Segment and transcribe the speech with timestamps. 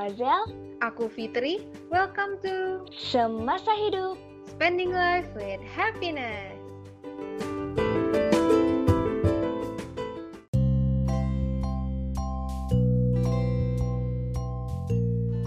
[0.00, 0.48] Azel.
[0.80, 1.60] Aku Fitri.
[1.92, 4.16] Welcome to Semasa Hidup.
[4.48, 6.56] Spending Life with Happiness.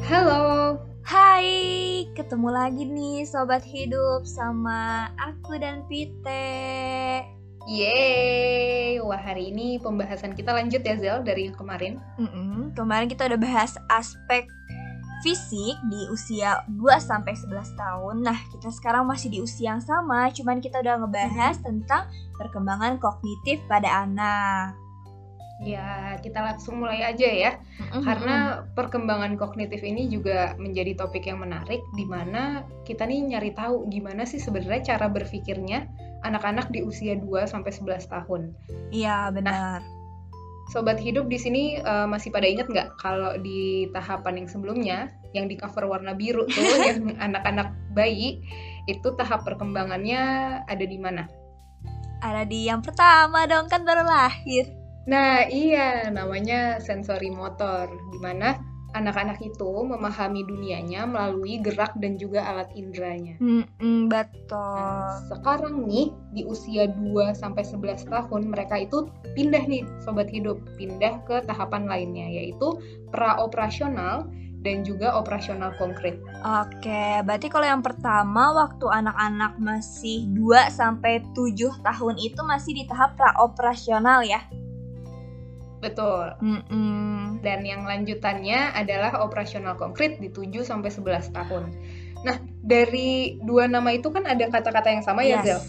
[0.05, 0.77] Halo.
[1.02, 7.32] Hai, ketemu lagi nih Sobat Hidup sama aku dan Pite.
[7.74, 11.98] Yeay, wah hari ini pembahasan kita lanjut ya Zel dari yang kemarin.
[12.22, 14.45] Mm-mm, kemarin kita udah bahas aspek
[15.26, 18.22] fisik di usia 2 sampai 11 tahun.
[18.22, 23.58] Nah, kita sekarang masih di usia yang sama, cuman kita udah ngebahas tentang perkembangan kognitif
[23.66, 24.78] pada anak.
[25.66, 27.58] Ya, kita langsung mulai aja ya.
[27.90, 33.90] Karena perkembangan kognitif ini juga menjadi topik yang menarik di mana kita nih nyari tahu
[33.90, 35.90] gimana sih sebenarnya cara berpikirnya
[36.23, 38.41] anak-anak di usia 2 sampai 11 tahun.
[38.90, 39.84] Iya, benar.
[40.72, 44.97] Sobat hidup di sini uh, masih pada ingat nggak kalau di tahapan yang sebelumnya
[45.36, 48.39] yang di cover warna biru tuh yang anak-anak bayi
[48.88, 50.22] itu tahap perkembangannya
[50.66, 51.28] ada di mana?
[52.23, 54.72] Ada di yang pertama dong kan baru lahir.
[55.03, 58.56] Nah iya namanya sensori motor di mana
[58.94, 63.35] anak-anak itu memahami dunianya melalui gerak dan juga alat indranya.
[63.41, 64.58] Mm-mm, betul.
[64.58, 70.61] Nah, sekarang nih di usia 2 sampai 11 tahun mereka itu pindah nih sobat hidup,
[70.77, 72.77] pindah ke tahapan lainnya yaitu
[73.09, 74.30] praoperasional
[74.63, 76.17] dan juga operasional konkret.
[76.41, 82.83] Oke, berarti kalau yang pertama waktu anak-anak masih 2 sampai 7 tahun itu masih di
[82.88, 84.39] tahap praoperasional ya.
[85.84, 86.39] Betul.
[86.39, 87.44] Mm-mm.
[87.44, 91.64] Dan yang lanjutannya adalah operasional konkret di 7 sampai 11 tahun.
[92.23, 95.45] Nah, dari dua nama itu kan ada kata-kata yang sama ya, Yes.
[95.45, 95.62] Zel?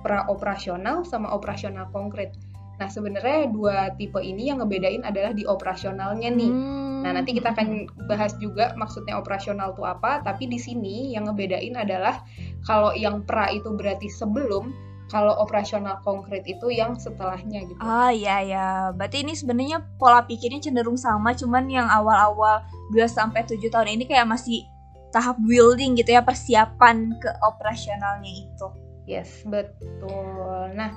[0.00, 2.32] Pra-operasional sama operasional konkret.
[2.80, 6.48] Nah, sebenarnya dua tipe ini yang ngebedain adalah di operasionalnya nih.
[6.48, 7.02] Hmm.
[7.04, 11.74] Nah, nanti kita akan bahas juga maksudnya operasional itu apa, tapi di sini yang ngebedain
[11.76, 12.24] adalah
[12.64, 14.72] kalau yang pra itu berarti sebelum,
[15.08, 17.80] kalau operasional konkret itu yang setelahnya gitu.
[17.80, 23.44] Ah iya ya, berarti ini sebenarnya pola pikirnya cenderung sama, cuman yang awal-awal 2 sampai
[23.48, 24.68] 7 tahun ini kayak masih
[25.08, 28.68] tahap building gitu ya, persiapan ke operasionalnya itu.
[29.08, 30.76] Yes, betul.
[30.76, 30.92] Nah,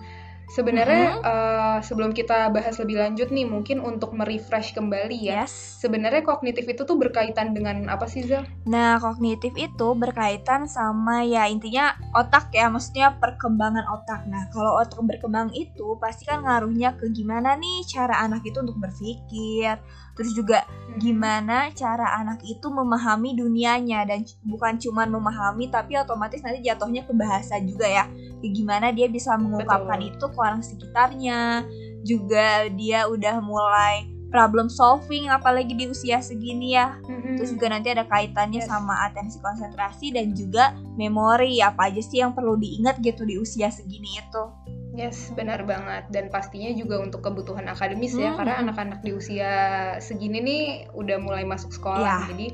[0.51, 5.44] sebenarnya eh, sebelum kita bahas lebih lanjut nih, mungkin untuk merefresh kembali ya.
[5.44, 5.79] Yes.
[5.81, 8.44] Sebenarnya kognitif itu tuh berkaitan dengan apa sih, Zel?
[8.67, 14.28] Nah, kognitif itu berkaitan sama ya intinya otak ya, maksudnya perkembangan otak.
[14.28, 18.78] Nah, kalau otak berkembang itu pasti kan ngaruhnya ke gimana nih cara anak itu untuk
[18.78, 19.79] berpikir,
[20.13, 20.68] terus juga
[21.00, 27.13] gimana cara anak itu memahami dunianya dan bukan cuman memahami tapi otomatis nanti jatuhnya ke
[27.16, 28.06] bahasa juga ya.
[28.41, 30.12] Gimana dia bisa mengungkapkan Betul.
[30.12, 31.66] itu orang sekitarnya,
[32.02, 36.96] juga dia udah mulai problem solving apalagi di usia segini ya.
[37.03, 37.35] Mhm.
[37.35, 38.72] Terus juga nanti ada kaitannya Yes.
[38.72, 43.68] sama atensi konsentrasi dan juga memori apa aja sih yang perlu diingat gitu di usia
[43.68, 44.44] segini itu.
[44.91, 46.07] Yes, benar banget.
[46.12, 48.38] Dan pastinya juga untuk kebutuhan akademis ya, Hmm.
[48.44, 49.51] karena anak-anak di usia
[50.00, 50.63] segini nih
[50.96, 52.24] udah mulai masuk sekolah.
[52.24, 52.31] Ya.
[52.31, 52.47] Jadi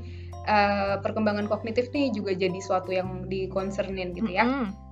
[0.48, 4.48] eh, perkembangan kognitif nih juga jadi suatu yang dikonsernin gitu ya.
[4.48, 4.87] Mm-mm.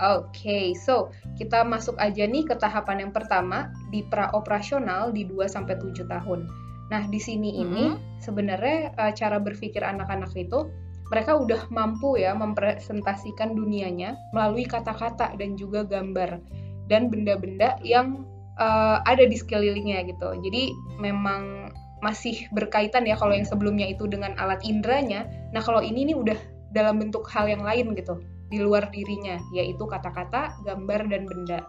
[0.00, 5.76] Oke, so kita masuk aja nih ke tahapan yang pertama di pra-operasional di 2 sampai
[5.76, 6.48] 7 tahun.
[6.88, 10.72] Nah, di sini ini sebenarnya eh, cara berpikir anak-anak itu
[11.12, 16.40] mereka udah mampu ya mempresentasikan dunianya melalui kata-kata dan juga gambar
[16.88, 18.24] dan benda-benda yang
[18.56, 20.32] eh, ada di sekelilingnya gitu.
[20.40, 25.28] Jadi memang masih berkaitan ya kalau yang sebelumnya itu dengan alat indranya.
[25.52, 26.40] Nah, kalau ini nih udah
[26.72, 31.60] dalam bentuk hal yang lain gitu di luar dirinya, yaitu kata-kata, gambar, dan benda.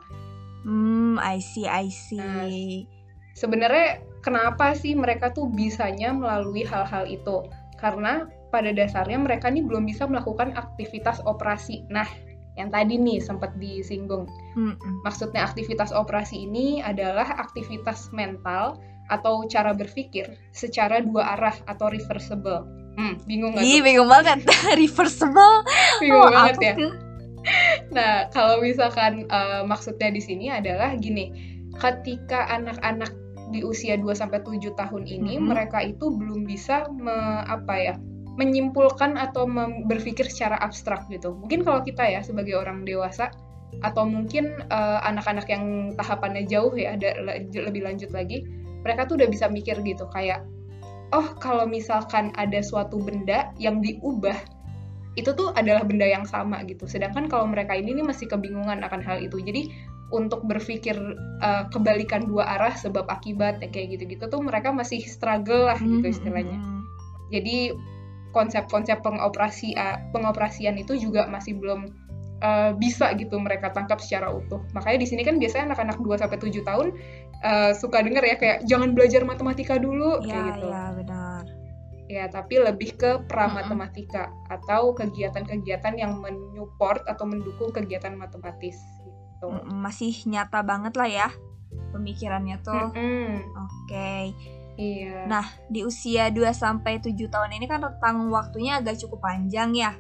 [0.66, 2.20] Hmm, I see, I see.
[2.20, 2.50] Nah,
[3.32, 7.48] Sebenarnya kenapa sih mereka tuh bisanya melalui hal-hal itu?
[7.80, 11.88] Karena pada dasarnya mereka nih belum bisa melakukan aktivitas operasi.
[11.88, 12.06] Nah,
[12.60, 14.28] yang tadi nih sempat disinggung.
[14.60, 14.94] Mm-mm.
[15.08, 18.76] Maksudnya aktivitas operasi ini adalah aktivitas mental
[19.08, 22.81] atau cara berpikir secara dua arah atau reversible.
[23.02, 23.82] Hmm, bingung nggak Ih, tuh?
[23.82, 24.40] bingung banget.
[24.78, 25.56] Reversible.
[25.98, 26.74] Bingung Oh, banget ya.
[26.78, 26.94] tuh?
[27.90, 31.34] Nah, kalau misalkan eh, maksudnya di sini adalah gini,
[31.74, 33.10] ketika anak-anak
[33.50, 35.50] di usia 2 sampai 7 tahun ini Mhm.
[35.50, 37.96] mereka itu belum bisa me- apa ya?
[38.32, 39.44] menyimpulkan atau
[39.86, 41.36] berpikir secara abstrak gitu.
[41.36, 43.28] Mungkin kalau kita ya sebagai orang dewasa
[43.84, 45.64] atau mungkin eh, anak-anak yang
[46.00, 48.48] tahapannya jauh ya ada le- lebih lanjut lagi,
[48.86, 50.48] mereka tuh udah bisa mikir gitu kayak
[51.12, 54.36] oh kalau misalkan ada suatu benda yang diubah
[55.20, 56.88] itu tuh adalah benda yang sama gitu.
[56.88, 59.44] Sedangkan kalau mereka ini nih masih kebingungan akan hal itu.
[59.44, 59.68] Jadi
[60.12, 60.96] untuk berpikir
[61.44, 66.04] uh, kebalikan dua arah sebab akibat ya, kayak gitu-gitu tuh mereka masih struggle lah gitu
[66.04, 66.58] Hmm, istilahnya.
[66.60, 66.84] hmm, hmm.
[67.32, 67.58] jadi
[68.36, 69.76] konsep-konsep pengoperasi
[70.16, 71.92] pengoperasian itu juga masih belum
[72.44, 74.60] uh, bisa gitu mereka tangkap secara utuh.
[74.76, 76.88] Makanya di sini kan biasanya anak-anak 2 sampai 7 tahun
[77.44, 80.68] uh, suka denger ya kayak jangan belajar matematika dulu ya, kayak gitu.
[80.70, 81.44] Iya, benar.
[82.12, 84.56] Ya, tapi lebih ke pra-matematika mm -hmm.
[84.60, 88.76] atau kegiatan-kegiatan yang menyupport atau mendukung kegiatan matematis
[89.08, 89.48] gitu.
[89.72, 91.30] Masih nyata banget lah ya
[91.92, 92.92] pemikirannya tuh.
[92.92, 93.30] Mm -hmm.
[93.56, 93.72] Oke.
[93.88, 94.24] Okay.
[94.80, 95.28] Iya.
[95.28, 99.94] Nah, di usia 2 sampai 7 tahun ini kan rentang waktunya agak cukup panjang ya.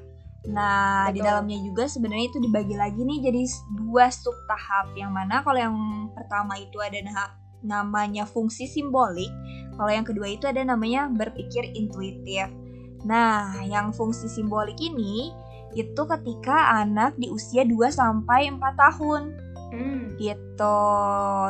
[0.49, 1.13] Nah, Betul.
[1.13, 3.41] di dalamnya juga sebenarnya itu dibagi lagi nih jadi
[3.77, 4.89] dua sub tahap.
[4.97, 5.77] Yang mana kalau yang
[6.17, 6.97] pertama itu ada
[7.61, 9.29] namanya fungsi simbolik,
[9.77, 12.49] kalau yang kedua itu ada namanya berpikir intuitif.
[13.05, 15.29] Nah, yang fungsi simbolik ini
[15.77, 19.21] itu ketika anak di usia 2 sampai 4 tahun.
[19.71, 20.17] Hmm.
[20.17, 20.81] Gitu.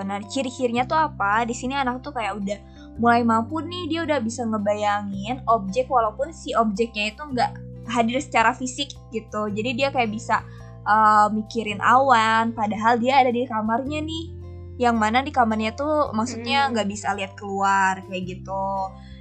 [0.04, 1.48] Nah, ciri-cirinya tuh apa?
[1.48, 2.60] Di sini anak tuh kayak udah
[3.00, 8.54] mulai mampu nih dia udah bisa ngebayangin objek walaupun si objeknya itu nggak hadir secara
[8.54, 10.46] fisik gitu jadi dia kayak bisa
[10.86, 14.26] uh, mikirin awan padahal dia ada di kamarnya nih
[14.82, 16.70] yang mana di kamarnya tuh maksudnya hmm.
[16.74, 16.96] nggak hmm.
[16.96, 18.68] bisa lihat keluar kayak gitu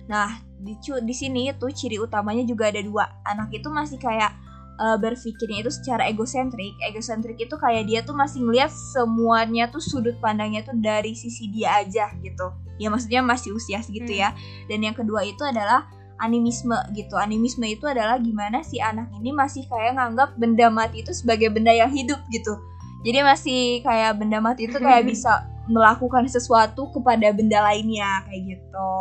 [0.08, 4.36] nah di di sini tuh ciri utamanya juga ada dua anak itu masih kayak
[4.80, 10.16] uh, berpikirnya itu secara egosentrik egosentrik itu kayak dia tuh masih ngeliat semuanya tuh sudut
[10.18, 14.20] pandangnya tuh dari sisi dia aja gitu ya maksudnya masih usia segitu hmm.
[14.24, 14.28] ya
[14.66, 15.84] dan yang kedua itu adalah
[16.20, 17.16] animisme gitu.
[17.16, 21.72] Animisme itu adalah gimana si anak ini masih kayak nganggap benda mati itu sebagai benda
[21.72, 22.60] yang hidup gitu.
[23.00, 28.92] Jadi masih kayak benda mati itu kayak bisa melakukan sesuatu kepada benda lainnya kayak gitu.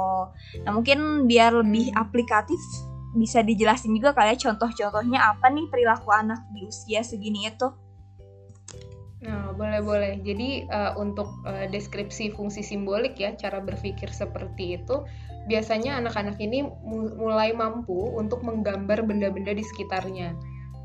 [0.63, 1.99] Nah mungkin biar lebih hmm.
[1.99, 2.59] aplikatif
[3.17, 7.73] bisa dijelasin juga kayak contoh-contohnya apa nih perilaku anak di usia segini itu.
[9.19, 10.13] Nah, boleh boleh.
[10.23, 15.03] Jadi uh, untuk uh, deskripsi fungsi simbolik ya, cara berpikir seperti itu
[15.49, 16.69] biasanya anak-anak ini
[17.17, 20.37] mulai mampu untuk menggambar benda-benda di sekitarnya.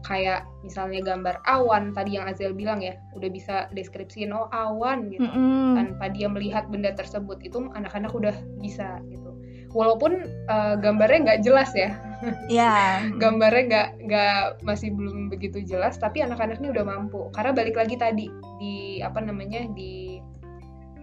[0.05, 5.25] Kayak misalnya gambar awan tadi yang Azel bilang ya, udah bisa deskripsiin oh awan gitu.
[5.25, 5.69] Mm -hmm.
[5.77, 9.33] Tanpa dia melihat benda tersebut itu anak-anak udah bisa gitu.
[9.73, 11.93] Walaupun uh, gambarnya nggak jelas ya.
[12.49, 12.73] Iya.
[12.73, 13.21] Yeah.
[13.21, 17.29] gambarnya nggak nggak masih belum begitu jelas, tapi anak-anak ini udah mampu.
[17.37, 20.14] Karena balik lagi tadi di apa namanya di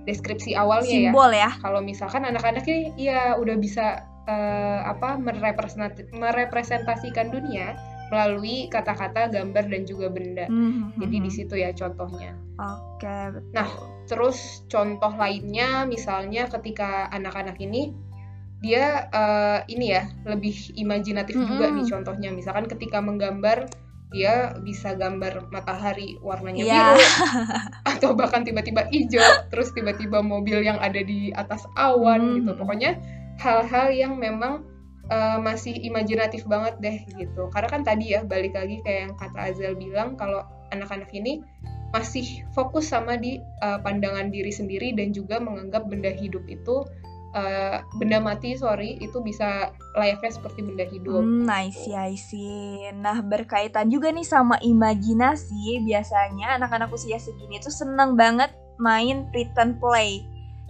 [0.05, 1.11] deskripsi awalnya ya.
[1.11, 1.37] Simbol ya.
[1.47, 1.49] ya.
[1.61, 7.75] Kalau misalkan anak-anak ini ya udah bisa uh, apa merepresentasikan dunia
[8.11, 10.43] melalui kata-kata, gambar dan juga benda.
[10.51, 10.99] Mm -hmm.
[10.99, 12.35] Jadi di situ ya contohnya.
[12.59, 13.55] Oke, okay, betul.
[13.55, 13.69] Nah,
[14.03, 17.95] terus contoh lainnya misalnya ketika anak-anak ini
[18.61, 21.51] dia uh, ini ya lebih imajinatif mm -hmm.
[21.55, 22.29] juga nih contohnya.
[22.35, 23.71] Misalkan ketika menggambar
[24.11, 26.91] dia bisa gambar matahari warnanya yeah.
[26.93, 27.03] biru
[27.95, 32.35] atau bahkan tiba-tiba hijau terus tiba-tiba mobil yang ada di atas awan hmm.
[32.43, 32.99] gitu pokoknya
[33.39, 34.67] hal-hal yang memang
[35.07, 39.39] uh, masih imajinatif banget deh gitu karena kan tadi ya balik lagi kayak yang kata
[39.39, 40.43] Azal bilang kalau
[40.75, 41.39] anak-anak ini
[41.91, 46.87] masih fokus sama di uh, pandangan diri sendiri dan juga menganggap benda hidup itu
[47.35, 51.23] uh, benda mati sorry itu bisa layaknya seperti benda hidup.
[51.23, 52.91] Hmm, nice ya see.
[52.95, 59.79] Nah berkaitan juga nih sama imajinasi biasanya anak-anak usia segini tuh seneng banget main pretend
[59.79, 60.23] play.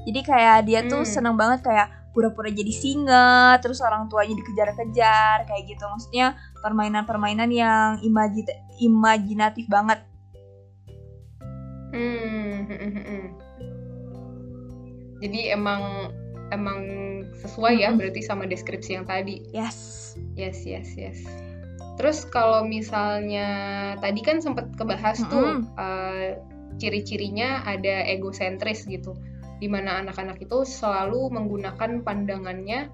[0.05, 1.12] Jadi kayak dia tuh hmm.
[1.13, 5.83] seneng banget kayak pura-pura jadi singa, terus orang tuanya dikejar-kejar kayak gitu.
[5.88, 8.50] Maksudnya permainan-permainan yang imajit
[8.81, 10.03] imajinatif banget.
[11.91, 13.25] Hmm, hmm, hmm.
[15.21, 16.09] Jadi emang
[16.51, 16.79] emang
[17.41, 19.41] sesuai ya berarti sama deskripsi yang tadi.
[19.55, 20.13] Yes.
[20.36, 21.20] Yes, yes, yes.
[21.96, 23.50] Terus kalau misalnya
[24.00, 25.34] tadi kan sempat kebahas mm -hmm.
[25.34, 25.48] tuh
[25.79, 26.27] uh,
[26.77, 29.15] ciri-cirinya ada egosentris gitu.
[29.62, 32.89] Di mana anak-anak itu selalu menggunakan pandangannya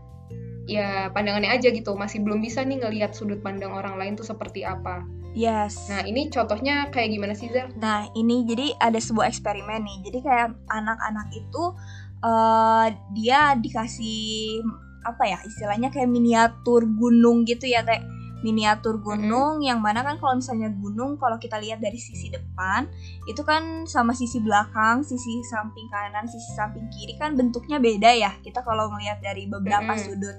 [0.67, 4.67] ya pandangannya aja gitu masih belum bisa nih ngelihat sudut pandang orang lain tuh seperti
[4.67, 7.71] apa yes nah ini contohnya kayak gimana sih Zer?
[7.79, 11.63] nah ini jadi ada sebuah eksperimen nih jadi kayak anak-anak itu
[12.23, 14.61] uh, dia dikasih
[15.07, 18.03] apa ya istilahnya kayak miniatur gunung gitu ya kayak
[18.45, 19.69] miniatur gunung mm-hmm.
[19.69, 22.85] yang mana kan kalau misalnya gunung kalau kita lihat dari sisi depan
[23.25, 28.31] itu kan sama sisi belakang, sisi samping kanan, sisi samping kiri kan bentuknya beda ya.
[28.45, 30.05] Kita kalau melihat dari beberapa mm-hmm.
[30.05, 30.37] sudut.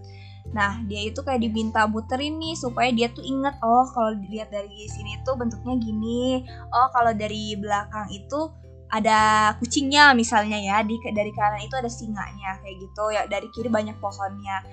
[0.48, 4.88] Nah, dia itu kayak diminta muterin nih supaya dia tuh inget oh kalau dilihat dari
[4.88, 6.46] sini tuh bentuknya gini.
[6.72, 8.48] Oh, kalau dari belakang itu
[8.88, 13.04] ada kucingnya misalnya ya di dari kanan itu ada singanya kayak gitu.
[13.12, 14.64] Ya dari kiri banyak pohonnya.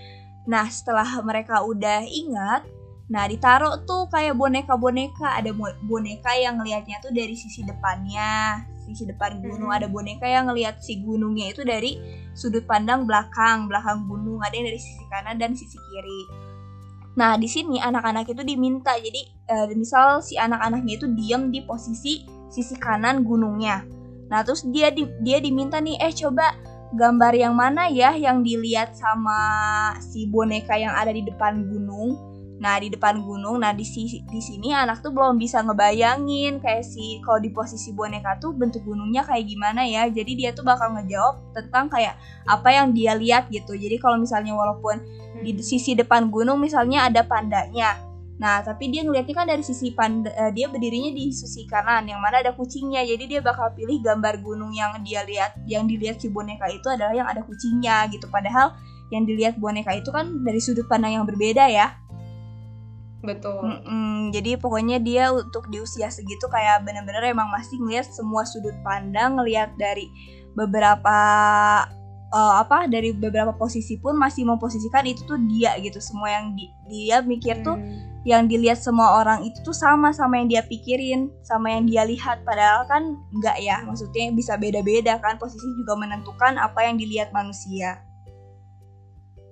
[0.47, 2.63] Nah setelah mereka udah ingat
[3.05, 5.39] nah ditaruh tuh kayak boneka-boneka.
[5.39, 5.51] Ada
[5.85, 9.73] boneka yang ngelihatnya tuh dari sisi depannya sisi depan gunung.
[9.73, 9.77] Hmm.
[9.81, 11.97] ada boneka yang ngelihat si gunungnya itu dari
[12.37, 14.39] sudut pandang belakang belakang gunung.
[14.45, 16.21] Ada yang dari sisi kanan dan sisi kiri.
[17.15, 18.93] Nah, di sini anak-anak itu diminta.
[18.99, 23.83] Jadi uh, misal si anak-anaknya itu diam di posisi sisi kanan gunungnya.
[24.31, 26.55] Nah, terus dia di, dia diminta nih, eh coba
[26.95, 29.39] gambar yang mana ya yang dilihat sama
[29.99, 34.71] si boneka yang ada di depan gunung Nah di depan gunung, nah di, di sini
[34.71, 39.43] anak tuh belum bisa ngebayangin kayak si kalau di posisi boneka tuh bentuk gunungnya kayak
[39.43, 40.07] gimana ya.
[40.07, 42.15] Jadi dia tuh bakal ngejawab tentang kayak
[42.47, 43.75] apa yang dia lihat gitu.
[43.75, 45.03] Jadi kalau misalnya walaupun
[45.43, 45.59] di hmm.
[45.59, 47.99] sisi depan gunung misalnya ada pandanya,
[48.35, 52.19] nah tapi dia ngeliatnya kan dari sisi panda, uh, dia berdirinya di sisi kanan yang
[52.19, 53.07] mana ada kucingnya.
[53.07, 57.15] Jadi dia bakal pilih gambar gunung yang dia lihat, yang dilihat si boneka itu adalah
[57.15, 58.27] yang ada kucingnya gitu.
[58.27, 58.75] Padahal
[59.13, 61.95] yang dilihat boneka itu kan dari sudut pandang yang berbeda ya
[63.25, 63.65] Betul.
[63.65, 68.77] Mm-mm, jadi pokoknya dia untuk di usia segitu kayak bener-bener emang masih ngeliat semua sudut
[68.85, 70.13] pandang, ngeliat dari
[70.53, 71.17] beberapa
[72.29, 75.97] uh, apa dari beberapa posisi pun masih memposisikan itu tuh dia gitu.
[75.97, 78.14] Semua yang di, dia mikir hmm.
[78.25, 82.41] Yang dilihat semua orang itu tuh sama sama yang dia pikirin, sama yang dia lihat.
[82.41, 85.37] Padahal kan enggak ya, maksudnya bisa beda-beda kan.
[85.37, 88.01] Posisi juga menentukan apa yang dilihat manusia.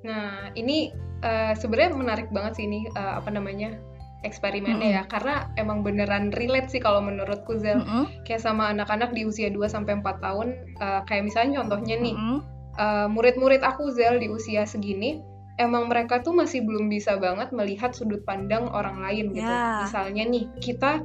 [0.04, 0.90] Nah, ini
[1.22, 3.78] uh, sebenarnya menarik banget sih ini uh, apa namanya
[4.24, 5.04] eksperimennya mm -hmm.
[5.04, 8.06] ya karena emang beneran relate sih kalau menurutku Zel mm -hmm.
[8.24, 10.48] kayak sama anak-anak di usia 2 sampai 4 tahun
[10.80, 12.40] uh, kayak misalnya contohnya nih mm -hmm.
[12.80, 15.20] uh, murid-murid aku Zel di usia segini
[15.62, 19.86] emang mereka tuh masih belum bisa banget melihat sudut pandang orang lain gitu yeah.
[19.86, 21.02] misalnya nih kita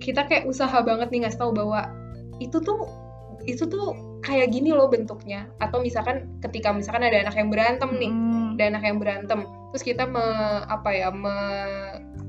[0.00, 1.84] kita kayak usaha banget nih ngasih tahu bahwa
[2.40, 2.88] itu tuh
[3.44, 8.12] itu tuh kayak gini loh bentuknya atau misalkan ketika misalkan ada anak yang berantem nih
[8.12, 8.56] mm.
[8.56, 9.40] ada anak yang berantem
[9.72, 10.24] terus kita me,
[10.66, 11.36] apa ya me,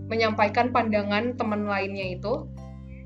[0.08, 2.48] menyampaikan pandangan teman lainnya itu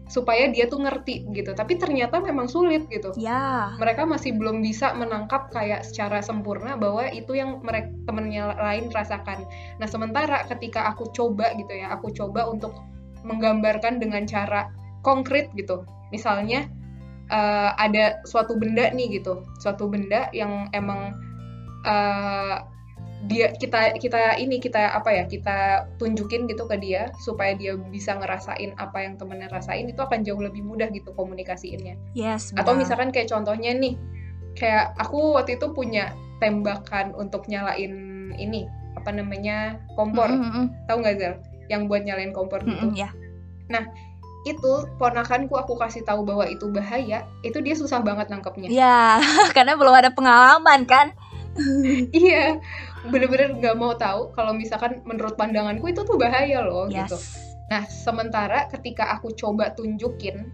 [0.06, 1.52] supaya dia tuh ngerti gitu.
[1.58, 3.14] Tapi ternyata memang sulit gitu.
[3.18, 3.74] Ya.
[3.82, 9.46] Mereka masih belum bisa menangkap kayak secara sempurna bahwa itu yang mereka temennya lain rasakan.
[9.82, 12.74] Nah sementara ketika aku coba gitu ya aku coba untuk
[13.26, 14.70] menggambarkan dengan cara
[15.02, 15.82] konkret gitu.
[16.14, 16.70] Misalnya
[17.34, 19.42] uh, ada suatu benda nih gitu.
[19.58, 21.18] Suatu benda yang emang
[21.86, 22.62] uh,
[23.26, 28.14] dia kita kita ini kita apa ya kita tunjukin gitu ke dia supaya dia bisa
[28.14, 31.98] ngerasain apa yang temennya rasain itu akan jauh lebih mudah gitu komunikasiinnya.
[32.14, 32.54] Yes.
[32.54, 33.98] Atau misalkan kayak contohnya nih,
[34.60, 40.66] kayak aku waktu itu punya tembakan untuk nyalain ini apa namanya kompor, mm -hmm.
[40.86, 41.34] tahu nggak Zel?
[41.72, 42.78] Yang buat nyalain kompor gitu.
[42.78, 43.12] Mm -hmm, yeah.
[43.72, 43.90] Nah
[44.46, 48.70] itu ponakanku aku kasih tahu bahwa itu bahaya, itu dia susah banget nangkepnya.
[48.70, 49.18] Iya,
[49.58, 51.10] karena belum ada pengalaman kan.
[52.14, 52.62] iya,
[53.10, 57.10] bener-bener nggak mau tahu kalau misalkan menurut pandanganku itu tuh bahaya loh yes.
[57.10, 57.18] gitu.
[57.66, 60.46] Nah, sementara ketika aku coba tunjukin,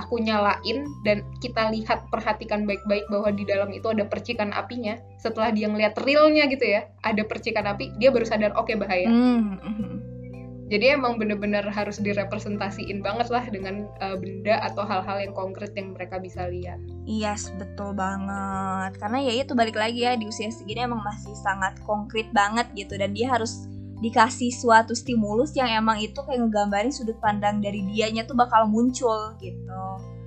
[0.00, 4.96] aku nyalain dan kita lihat perhatikan baik-baik bahwa di dalam itu ada percikan apinya.
[5.20, 9.08] Setelah dia ngeliat realnya gitu ya, ada percikan api, dia baru sadar oke okay, bahaya.
[9.12, 10.07] Mm -hmm
[10.68, 15.96] jadi emang bener-bener harus direpresentasiin banget lah dengan uh, benda atau hal-hal yang konkret yang
[15.96, 16.76] mereka bisa lihat.
[17.08, 19.00] Iya, yes, betul banget.
[19.00, 23.00] Karena ya itu balik lagi ya di usia segini emang masih sangat konkret banget gitu
[23.00, 23.64] dan dia harus
[24.04, 29.32] dikasih suatu stimulus yang emang itu kayak ngegambarin sudut pandang dari dianya tuh bakal muncul
[29.40, 29.82] gitu.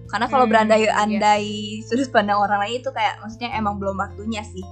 [0.09, 1.45] Karena kalau hmm, berandai-andai
[1.79, 1.87] yes.
[1.87, 4.65] sudut pandang orang lain itu kayak maksudnya emang belum waktunya sih.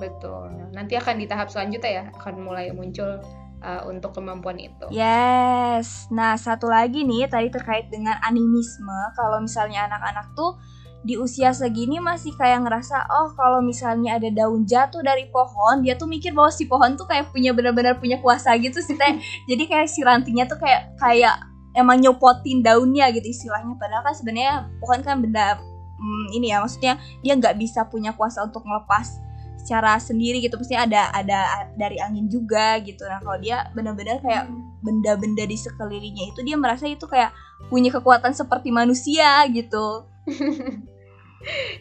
[0.00, 0.48] Betul.
[0.72, 3.20] Nanti akan di tahap selanjutnya ya akan mulai muncul
[3.62, 4.86] uh, untuk kemampuan itu.
[4.92, 6.08] Yes.
[6.12, 9.12] Nah, satu lagi nih tadi terkait dengan animisme.
[9.16, 10.58] Kalau misalnya anak-anak tuh
[11.00, 15.96] di usia segini masih kayak ngerasa oh kalau misalnya ada daun jatuh dari pohon dia
[15.96, 19.16] tuh mikir bahwa si pohon tuh kayak punya benar-benar punya kuasa gitu sih teh
[19.48, 21.40] jadi kayak si rantingnya tuh kayak kayak
[21.72, 25.56] emang nyopotin daunnya gitu istilahnya padahal kan sebenarnya pohon kan benda
[25.96, 29.24] hmm, ini ya maksudnya dia nggak bisa punya kuasa untuk melepas
[29.60, 33.04] secara sendiri gitu pasti ada ada dari angin juga gitu.
[33.04, 34.80] Nah kalau dia benar-benar kayak hmm.
[34.80, 37.36] benda-benda di sekelilingnya itu dia merasa itu kayak
[37.68, 40.08] punya kekuatan seperti manusia gitu.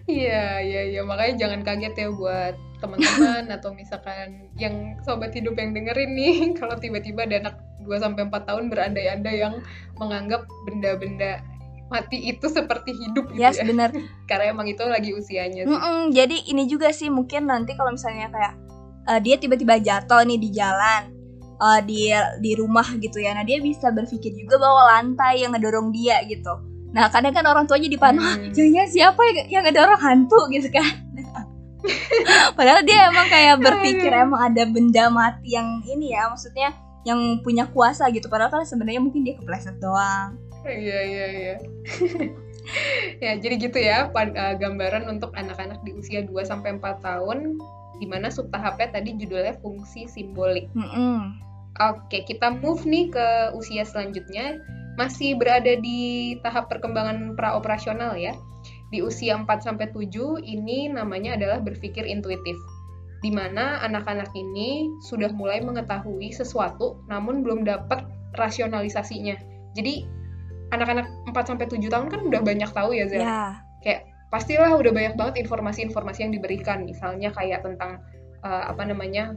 [0.07, 1.01] Iya iya iya.
[1.03, 6.79] Makanya jangan kaget ya buat teman-teman atau misalkan yang sobat hidup yang dengerin nih kalau
[6.79, 9.59] tiba-tiba ada anak 2 sampai 4 tahun berandai-andai yang
[9.99, 11.43] menganggap benda-benda
[11.89, 13.65] mati itu seperti hidup gitu yes, ya.
[13.65, 13.89] benar.
[14.29, 15.65] Karena emang itu lagi usianya.
[15.65, 18.53] Mm -mm, jadi ini juga sih mungkin nanti kalau misalnya kayak
[19.09, 21.09] uh, dia tiba-tiba jatuh nih di jalan,
[21.57, 23.33] uh, di di rumah gitu ya.
[23.33, 26.53] Nah dia bisa berpikir juga bahwa lantai yang ngedorong dia gitu.
[26.93, 28.53] Nah kadang kan orang tuanya dipanah, hmm.
[28.53, 31.09] jangan siapa yang, yang ngedorong hantu gitu kan.
[32.57, 36.73] Padahal dia emang kayak berpikir emang ada benda mati yang ini ya, maksudnya
[37.05, 38.27] yang punya kuasa gitu.
[38.27, 40.48] Padahal kan sebenarnya mungkin dia kepleset doang.
[40.67, 41.55] Iya iya iya.
[43.23, 47.57] ya jadi gitu ya uh, gambaran untuk anak-anak di usia 2 sampai 4 tahun
[47.99, 50.71] di mana subtahapnya tadi judulnya fungsi simbolik.
[50.71, 51.19] Mm -hmm.
[51.79, 54.59] Oke, kita move nih ke usia selanjutnya.
[54.99, 58.35] Masih berada di tahap perkembangan praoperasional ya.
[58.91, 62.55] Di usia 4 sampai 7 ini namanya adalah berpikir intuitif.
[63.19, 68.03] Di mana anak-anak ini sudah mulai mengetahui sesuatu namun belum dapat
[68.35, 69.35] rasionalisasinya.
[69.75, 70.18] Jadi
[70.69, 73.23] anak-anak 4 sampai 7 tahun kan udah banyak tahu ya, Zara.
[73.23, 73.43] Ya.
[73.81, 77.97] Kayak pastilah udah banyak banget informasi-informasi yang diberikan, misalnya kayak tentang
[78.45, 79.33] uh, apa namanya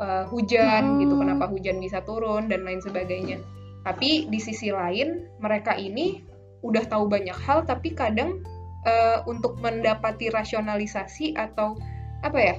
[0.00, 1.00] uh, hujan Hmm.
[1.04, 3.40] gitu, kenapa hujan bisa turun dan lain sebagainya.
[3.84, 6.24] Tapi di sisi lain mereka ini
[6.64, 8.40] udah tahu banyak hal, tapi kadang
[8.88, 11.76] uh, untuk mendapati rasionalisasi atau
[12.24, 12.56] apa ya,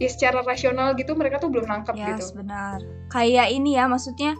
[0.00, 2.24] ya secara rasional gitu mereka tuh belum nangkep gitu.
[2.24, 2.80] Yes, benar.
[3.12, 4.32] Kayak ini ya, maksudnya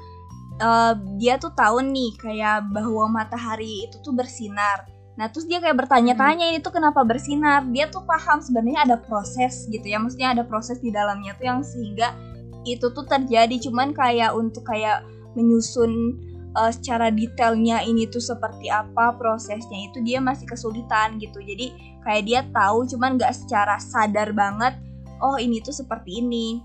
[0.59, 4.87] eh, dia tuh tahu nih kayak bahwa matahari itu tuh bersinar.
[5.19, 7.67] Nah, terus dia kayak bertanya-tanya ini tuh kenapa bersinar?
[7.75, 9.99] Dia tuh paham sebenarnya ada proses gitu ya.
[9.99, 12.15] Maksudnya ada proses di dalamnya tuh yang sehingga
[12.63, 15.03] itu tuh terjadi cuman kayak untuk kayak
[15.35, 16.23] menyusun
[16.55, 21.43] eh, secara detailnya ini tuh seperti apa prosesnya itu dia masih kesulitan gitu.
[21.43, 21.75] Jadi
[22.07, 24.79] kayak dia tahu cuman nggak secara sadar banget
[25.19, 26.63] oh ini tuh seperti ini.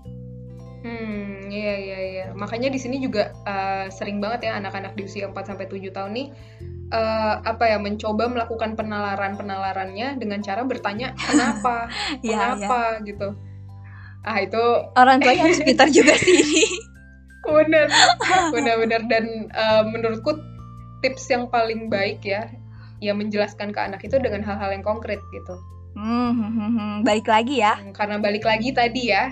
[0.84, 2.26] Hmm, iya iya iya.
[2.36, 6.12] Makanya di sini juga uh, sering banget ya anak-anak di usia 4 sampai 7 tahun
[6.12, 6.28] nih
[6.92, 11.88] uh, apa ya mencoba melakukan penalaran-penalarannya dengan cara bertanya kenapa?
[12.20, 13.32] Iya, kenapa gitu.
[14.24, 14.60] Ah, itu
[14.96, 16.64] orang tuanya harus pintar juga sih ini.
[17.48, 17.88] benar.
[18.52, 20.36] Benar-benar dan uh, menurutku
[21.00, 22.48] tips yang paling baik ya
[23.00, 25.56] ya menjelaskan ke anak itu dengan hal-hal yang konkret gitu.
[25.94, 26.94] Hmm, hmm, hmm, hmm.
[27.06, 27.78] balik lagi ya.
[27.94, 29.30] Karena balik lagi tadi ya,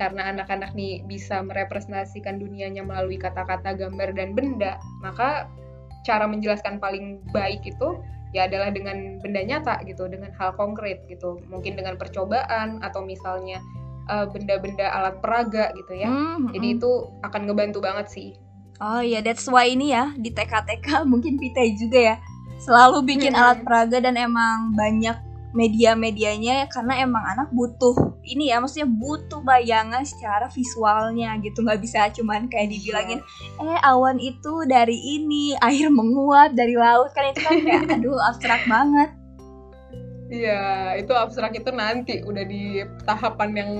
[0.00, 5.44] karena anak-anak nih bisa merepresentasikan dunianya melalui kata-kata, gambar, dan benda, maka
[6.08, 8.00] cara menjelaskan paling baik itu
[8.32, 11.36] ya adalah dengan benda nyata gitu, dengan hal konkret gitu.
[11.52, 13.60] Mungkin dengan percobaan atau misalnya
[14.08, 16.08] eh, benda-benda alat peraga gitu ya.
[16.08, 16.76] Hmm, hmm, Jadi hmm.
[16.80, 16.90] itu
[17.28, 18.28] akan ngebantu banget sih.
[18.80, 22.16] Oh iya, that's why ini ya di TK-TK mungkin Pita juga ya
[22.60, 23.40] selalu bikin Hmm.
[23.40, 25.16] alat peraga dan emang banyak
[25.50, 32.06] media-medianya karena emang anak butuh ini ya maksudnya butuh bayangan secara visualnya gitu nggak bisa
[32.14, 33.18] cuman kayak dibilangin
[33.58, 38.62] eh awan itu dari ini air menguap dari laut kan itu kan kayak aduh abstrak
[38.70, 39.10] banget
[40.30, 43.70] Iya, itu abstrak itu nanti udah di tahapan yang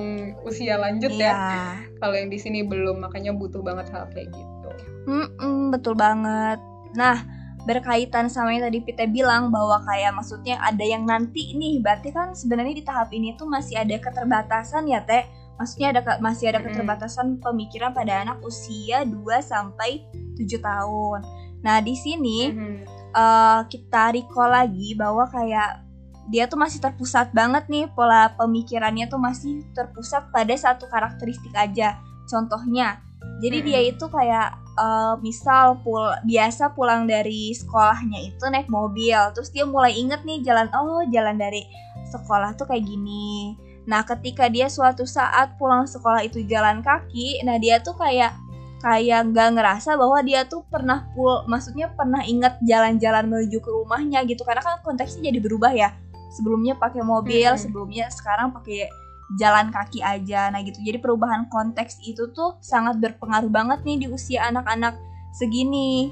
[0.42, 1.30] usia lanjut ya.
[1.30, 4.68] iya Kalau yang di sini belum, makanya butuh banget hal kayak gitu.
[5.06, 6.58] Mm-mm, betul banget.
[6.98, 7.22] Nah,
[7.68, 12.32] berkaitan sama yang tadi Pite bilang bahwa kayak maksudnya ada yang nanti nih, berarti kan
[12.32, 15.24] sebenarnya di tahap ini tuh masih ada keterbatasan ya Teh.
[15.60, 20.08] Maksudnya ada masih ada keterbatasan pemikiran pada anak usia 2 sampai
[20.40, 21.20] 7 tahun.
[21.60, 22.76] Nah, di sini Mhm.
[23.12, 25.84] eh, kita recall lagi bahwa kayak
[26.30, 31.98] dia tuh masih terpusat banget nih pola pemikirannya tuh masih terpusat pada satu karakteristik aja.
[32.30, 33.02] Contohnya,
[33.40, 33.68] jadi Mm-mm.
[33.68, 39.64] dia itu kayak eh, misal pul biasa pulang dari sekolahnya itu naik mobil, terus dia
[39.64, 41.64] mulai inget nih jalan oh jalan dari
[42.12, 43.56] sekolah tuh kayak gini.
[43.88, 48.36] Nah, ketika dia suatu saat pulang sekolah itu jalan kaki, nah dia tuh kayak
[48.80, 54.24] kayak nggak ngerasa bahwa dia tuh pernah pul maksudnya pernah inget jalan-jalan menuju ke rumahnya
[54.24, 55.92] gitu karena kan konteksnya jadi berubah ya
[56.32, 57.60] sebelumnya pakai mobil Mm-mm.
[57.60, 58.88] sebelumnya sekarang pakai
[59.38, 64.06] jalan kaki aja nah gitu jadi perubahan konteks itu tuh sangat berpengaruh banget nih di
[64.10, 64.98] usia anak-anak
[65.30, 66.10] segini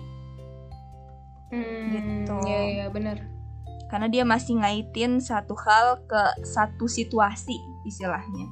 [1.49, 2.37] Hmm, Gitu.
[2.45, 3.19] Iya, iya, benar.
[3.89, 7.57] karena dia masih ngaitin satu hal ke satu situasi
[7.89, 8.45] istilahnya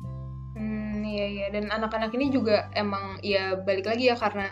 [0.57, 1.47] Hmm, iya, iya.
[1.53, 4.49] Dan anak-anak ini juga emang ya balik lagi ya karena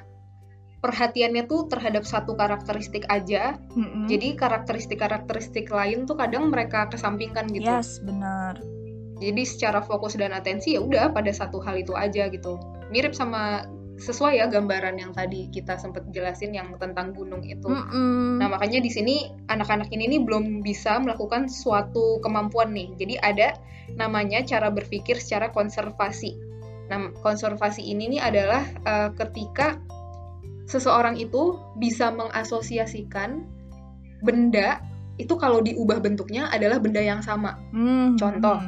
[0.85, 3.57] perhatiannya tuh terhadap satu karakteristik aja.
[3.73, 4.05] Mm-mm.
[4.13, 7.65] Jadi karakteristik-karakteristik lain tuh kadang mereka kesampingkan gitu.
[7.65, 8.61] yes benar
[9.23, 12.59] Jadi secara fokus dan atensi ya udah pada satu hal itu aja gitu.
[12.91, 17.71] Mirip sama sesuai ya gambaran yang tadi kita sempat jelasin yang tentang gunung itu.
[17.71, 18.43] Mm-mm.
[18.43, 22.91] Nah, makanya di sini anak-anak ini nih belum bisa melakukan suatu kemampuan nih.
[22.99, 23.55] Jadi ada
[23.95, 26.35] namanya cara berpikir secara konservasi.
[26.91, 29.79] Nah, konservasi ini nih adalah eh, ketika
[30.67, 33.47] seseorang itu bisa mengasosiasikan
[34.25, 34.81] benda
[35.15, 37.55] itu kalau diubah bentuknya adalah benda yang sama.
[37.71, 38.59] Hmm, Contoh.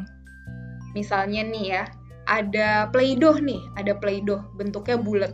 [0.96, 1.00] Hmm.
[1.04, 1.82] Misalnya nih ya,
[2.24, 5.32] ada play-doh nih, ada play-doh bentuknya bulat.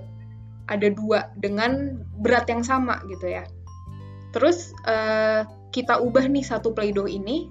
[0.66, 3.46] Ada dua dengan berat yang sama gitu ya.
[4.34, 7.46] Terus eh, kita ubah nih satu play-doh ini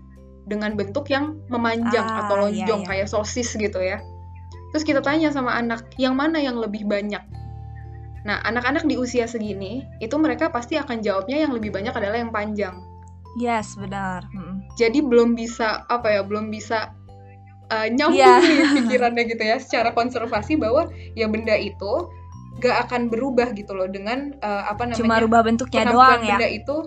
[0.46, 2.90] dengan bentuk yang memanjang Ah, atau iya, lonjong iya.
[2.90, 4.04] kayak sosis gitu ya.
[4.76, 7.22] Terus kita tanya sama anak, yang mana yang lebih banyak?
[8.22, 12.32] Nah, anak-anak di usia segini, itu mereka pasti akan jawabnya yang lebih banyak adalah yang
[12.32, 12.78] panjang
[13.40, 14.64] yes benar Mm-mm.
[14.76, 16.92] jadi belum bisa apa ya belum bisa
[17.72, 18.36] uh, nyambung Iya.
[18.44, 22.12] nih pikirannya gitu ya secara konservasi bahwa ya benda itu
[22.60, 26.38] gak akan berubah gitu loh dengan uh, apa namanya cuma rubah bentuknya doang ya.
[26.38, 26.78] benda itu.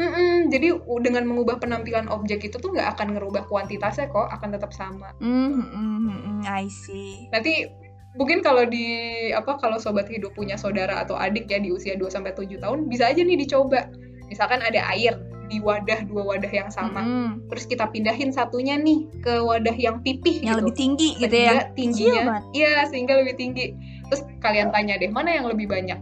[0.00, 4.72] Mm-mm, jadi dengan mengubah penampilan objek itu tuh nggak akan ngerubah kuantitasnya kok akan tetap
[4.72, 5.12] sama.
[5.20, 7.28] Hmm, hmm, hmm, hmm, I see.
[7.28, 7.68] nanti
[8.16, 8.88] mungkin kalau di
[9.36, 12.88] apa kalau sobat hidup punya saudara atau adik ya di usia 2 sampai 7 tahun
[12.88, 13.92] bisa aja nih dicoba.
[14.32, 19.10] Misalkan ada air di wadah dua wadah yang sama Hmm, terus kita pindahin satunya nih
[19.18, 21.74] ke wadah yang pipih yang gitu lebih tinggi gitu Sehingga ya.
[21.74, 22.42] tingginya banget.
[22.54, 23.66] iya sehingga lebih tinggi
[24.06, 25.98] terus kalian tanya deh mana yang lebih banyak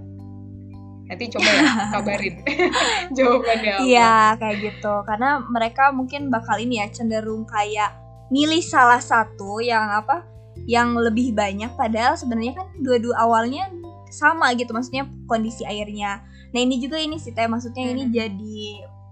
[1.04, 2.34] nanti coba ya kabarin
[3.16, 4.94] jawabannya apa Iya, kayak gitu.
[5.02, 7.96] Karena mereka mungkin bakal ini ya cenderung kayak
[8.28, 10.28] milih salah satu yang apa?
[10.66, 13.72] Yang lebih banyak padahal sebenarnya kan dua-dua awalnya
[14.10, 16.20] sama gitu maksudnya kondisi airnya.
[16.48, 18.12] Nah, ini juga ini sih teh maksudnya ini Hmm.
[18.12, 18.60] jadi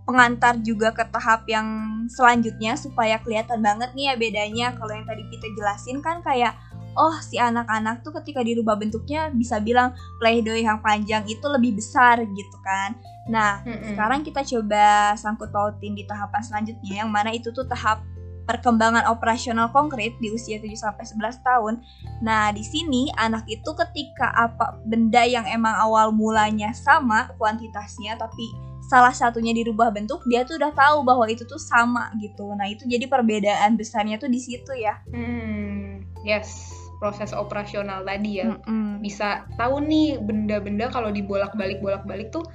[0.06, 1.66] pengantar juga ke tahap yang
[2.06, 6.54] selanjutnya supaya kelihatan banget nih ya bedanya kalau yang tadi kita jelasin kan kayak
[6.96, 9.92] oh si anak-anak tuh ketika dirubah bentuknya bisa bilang
[10.22, 12.96] playdoh yang panjang itu lebih besar gitu kan.
[13.28, 13.92] Nah, Mm-mm.
[13.92, 18.00] sekarang kita coba sangkut pautin di tahapan selanjutnya yang mana itu tuh tahap
[18.46, 21.74] perkembangan operasional konkret di usia 7 sampai 11 tahun.
[22.22, 28.65] Nah, di sini anak itu ketika apa benda yang emang awal mulanya sama kuantitasnya tapi
[28.86, 32.46] salah satunya dirubah bentuk, dia tuh udah tahu bahwa itu tuh sama gitu.
[32.54, 35.02] Nah, itu jadi perbedaan besarnya tuh di situ ya.
[35.10, 36.70] Hmm, yes,
[37.02, 38.54] proses operasional tadi ya.
[38.54, 39.02] Mm-mm.
[39.02, 42.46] Bisa tahu nih benda-benda kalau dibolak-balik bolak-balik tuh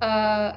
[0.00, 0.50] eh,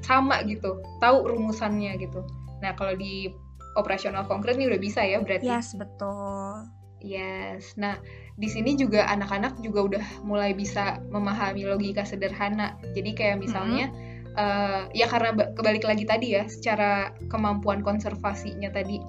[0.00, 2.24] sama gitu, tahu rumusannya gitu.
[2.64, 3.28] Nah, kalau di
[3.76, 5.46] operasional konkret nih udah bisa ya berarti.
[5.46, 6.66] Yes, betul.
[7.00, 7.76] Yes.
[7.80, 7.96] Nah,
[8.36, 12.76] di sini juga anak-anak juga udah mulai bisa memahami logika sederhana.
[12.92, 13.88] Jadi kayak misalnya
[14.36, 19.00] eh, ya karena ba- kebalik lagi tadi ya, secara kemampuan konservasinya tadi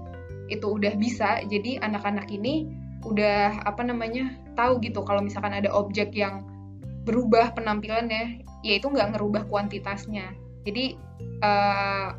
[0.49, 1.43] itu udah bisa.
[1.47, 2.67] Jadi anak-anak ini
[3.01, 6.45] udah apa namanya tahu gitu kalau misalkan ada objek yang
[7.05, 10.33] berubah penampilannya, ya itu nggak ngerubah kuantitasnya.
[10.65, 10.97] Jadi
[11.41, 12.09] eh,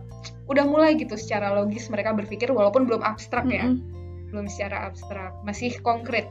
[0.47, 4.31] udah mulai gitu secara logis mereka berpikir walaupun belum abstrak ya Mm-mm.
[4.31, 6.31] belum secara abstrak, masih konkret.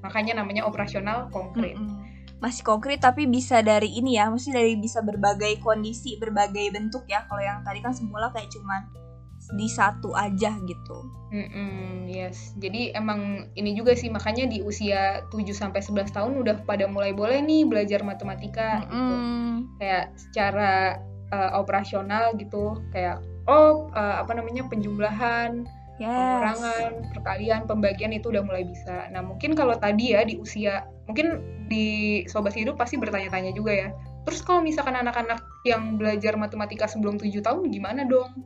[0.00, 1.74] Makanya namanya operasional konkret.
[1.74, 2.05] Mm-mm.
[2.36, 7.24] Masih konkret tapi bisa dari ini ya, maksudnya dari bisa berbagai kondisi, berbagai bentuk ya.
[7.24, 9.06] Kalau yang tadi kan semula kayak cuman
[9.54, 10.98] di satu aja gitu.
[11.30, 12.56] Mm-mm, yes.
[12.58, 17.12] Jadi emang ini juga sih makanya di usia 7 sampai 11 tahun udah pada mulai
[17.12, 18.94] boleh nih belajar matematika gitu.
[18.94, 19.78] Mm-mm.
[19.78, 20.98] Kayak secara
[21.30, 26.12] uh, operasional gitu, kayak oh uh, apa namanya penjumlahan, Yes.
[26.12, 29.08] pengurangan, perkalian, pembagian itu udah mulai bisa.
[29.08, 31.40] Nah, mungkin kalau tadi ya di usia mungkin
[31.72, 33.88] di sobat hidup pasti bertanya-tanya juga ya.
[34.28, 38.44] Terus kalau misalkan anak-anak yang belajar matematika sebelum 7 tahun gimana dong?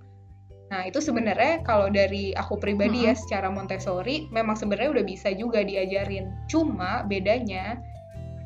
[0.70, 5.66] Nah, itu sebenarnya kalau dari aku pribadi ya secara Montessori memang sebenarnya udah bisa juga
[5.66, 6.30] diajarin.
[6.46, 7.82] Cuma bedanya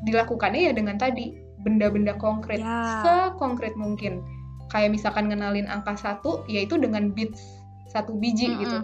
[0.09, 3.05] dilakukannya ya dengan tadi benda-benda konkret, Ya.
[3.05, 4.25] sekonkret mungkin.
[4.73, 7.54] Kayak misalkan ngenalin angka satu, yaitu dengan bits
[7.95, 8.61] satu biji Mm-mm.
[8.61, 8.77] gitu.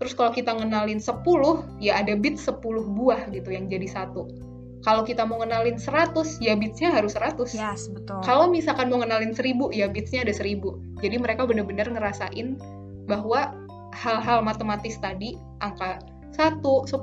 [0.00, 1.22] Terus kalau kita ngenalin 10,
[1.78, 2.58] ya ada bit 10
[2.96, 4.26] buah gitu yang jadi satu.
[4.80, 7.52] Kalau kita mau ngenalin 100, ya bitsnya harus 100.
[7.52, 8.16] Yes, betul.
[8.24, 10.56] Kalau misalkan mau ngenalin 1000, ya bitsnya ada 1000.
[11.04, 12.56] Jadi mereka benar-benar ngerasain
[13.04, 13.52] bahwa
[13.92, 16.00] hal-hal matematis tadi, angka
[16.32, 16.96] 1, 10,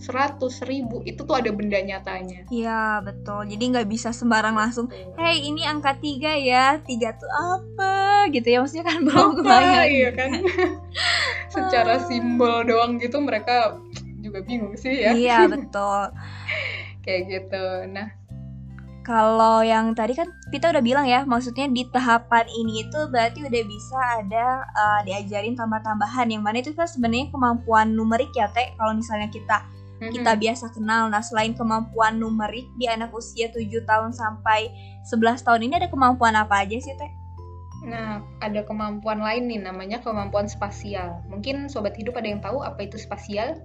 [0.00, 2.44] 100, 1000, itu tuh ada benda nyatanya.
[2.50, 3.46] Iya, betul.
[3.46, 8.58] Jadi nggak bisa sembarang langsung, hey ini angka tiga ya, tiga tuh apa gitu ya,
[8.60, 9.86] maksudnya kan belum kebayang.
[9.88, 10.30] Iya kan?
[11.54, 13.78] Secara simbol doang gitu mereka
[14.20, 15.12] juga bingung sih ya.
[15.14, 16.10] Iya, betul.
[17.04, 17.64] Kayak gitu.
[17.92, 18.08] Nah,
[19.04, 23.62] Kalau yang tadi kan kita udah bilang ya, maksudnya di tahapan ini itu berarti udah
[23.68, 28.72] bisa ada uh, diajarin tambah-tambahan yang mana itu kan sebenarnya kemampuan numerik ya Teh.
[28.80, 29.60] Kalau misalnya kita
[30.00, 31.08] kita biasa kenal.
[31.08, 34.70] Nah, selain kemampuan numerik di anak usia 7 tahun sampai
[35.06, 37.12] 11 tahun ini ada kemampuan apa aja sih Teh?
[37.84, 41.20] Nah, ada kemampuan lain nih namanya kemampuan spasial.
[41.28, 43.60] Mungkin sobat hidup ada yang tahu apa itu spasial?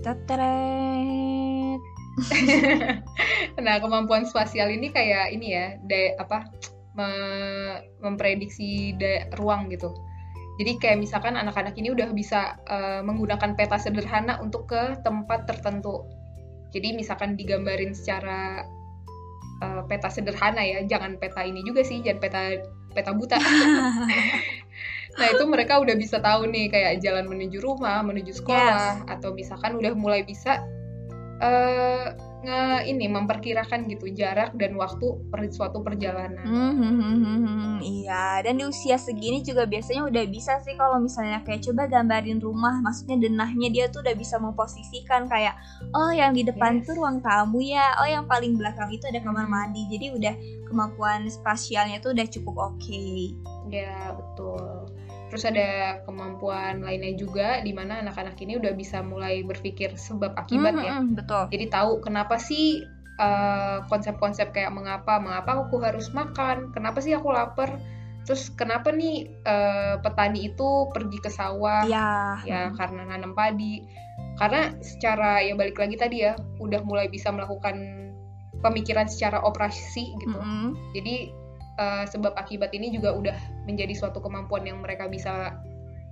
[0.00, 1.80] Tetret.
[3.64, 6.48] nah, kemampuan spasial ini kayak ini ya, daya apa?
[6.96, 9.92] me- memprediksi daya, ruang gitu.
[10.56, 16.08] Jadi kayak misalkan anak-anak ini udah bisa eh, menggunakan peta sederhana untuk ke tempat tertentu.
[16.72, 18.64] Jadi misalkan digambarin secara
[19.60, 22.40] eh, peta sederhana ya, jangan peta ini juga sih, jangan peta
[22.96, 23.36] peta buta.
[25.16, 29.80] Nah itu mereka udah bisa tahu nih kayak jalan menuju rumah, menuju sekolah, atau misalkan
[29.80, 30.60] udah mulai bisa
[31.40, 32.12] eh,
[32.46, 36.46] nge ini memperkirakan gitu jarak dan waktu per suatu perjalanan.
[36.46, 41.66] Hmm, hmm, iya, dan di usia segini juga biasanya udah bisa sih kalau misalnya kayak
[41.66, 45.58] coba gambarin rumah, maksudnya denahnya dia tuh udah bisa memposisikan kayak
[45.90, 46.86] oh yang di depan Yes.
[46.86, 49.82] tuh ruang tamu ya, oh yang paling belakang itu ada kamar mandi.
[49.90, 50.34] Jadi udah
[50.70, 53.02] kemampuan spasialnya tuh udah cukup oke.
[53.66, 54.86] Ya, betul.
[55.26, 60.78] Terus ada kemampuan lainnya juga di mana anak-anak ini udah bisa mulai berpikir sebab akibat
[60.78, 60.92] Hmm, ya.
[61.02, 61.42] hmm, betul.
[61.50, 62.86] Jadi tahu kenapa sih
[63.16, 67.80] eh, konsep-konsep kayak mengapa, mengapa aku harus makan, kenapa sih aku lapar,
[68.28, 72.44] terus kenapa nih eh, petani itu pergi ke sawah, Iya.
[72.44, 73.82] ya karena nanam padi.
[74.36, 78.04] Karena secara ya balik lagi tadi ya, udah mulai bisa melakukan
[78.60, 80.36] pemikiran secara operasi gitu.
[80.36, 80.76] Mm-mm.
[80.92, 81.32] Jadi
[81.76, 83.36] eh, sebab akibat ini juga udah
[83.68, 85.60] menjadi suatu kemampuan yang mereka bisa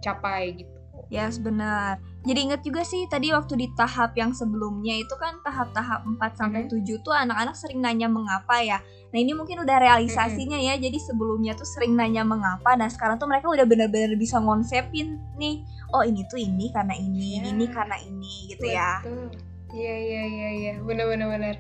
[0.04, 0.74] capai gitu.
[1.12, 2.00] Yes, benar.
[2.24, 6.64] Jadi inget juga sih tadi waktu di tahap yang sebelumnya itu kan tahap-tahap 4 sampai
[6.64, 8.80] 7 tuh anak-anak sering nanya mengapa ya.
[9.12, 10.80] Nah, ini mungkin udah realisasinya ya.
[10.80, 15.60] Jadi sebelumnya tuh sering nanya mengapa dan sekarang tuh mereka udah benar-benar bisa ngonsepin nih.
[15.92, 17.52] Oh, ini tuh ini karena ini, Ya.
[17.52, 19.04] ini karena ini gitu ya.
[19.04, 19.28] Betul.
[19.74, 21.56] Iya iya iya iya, benar-benar benar.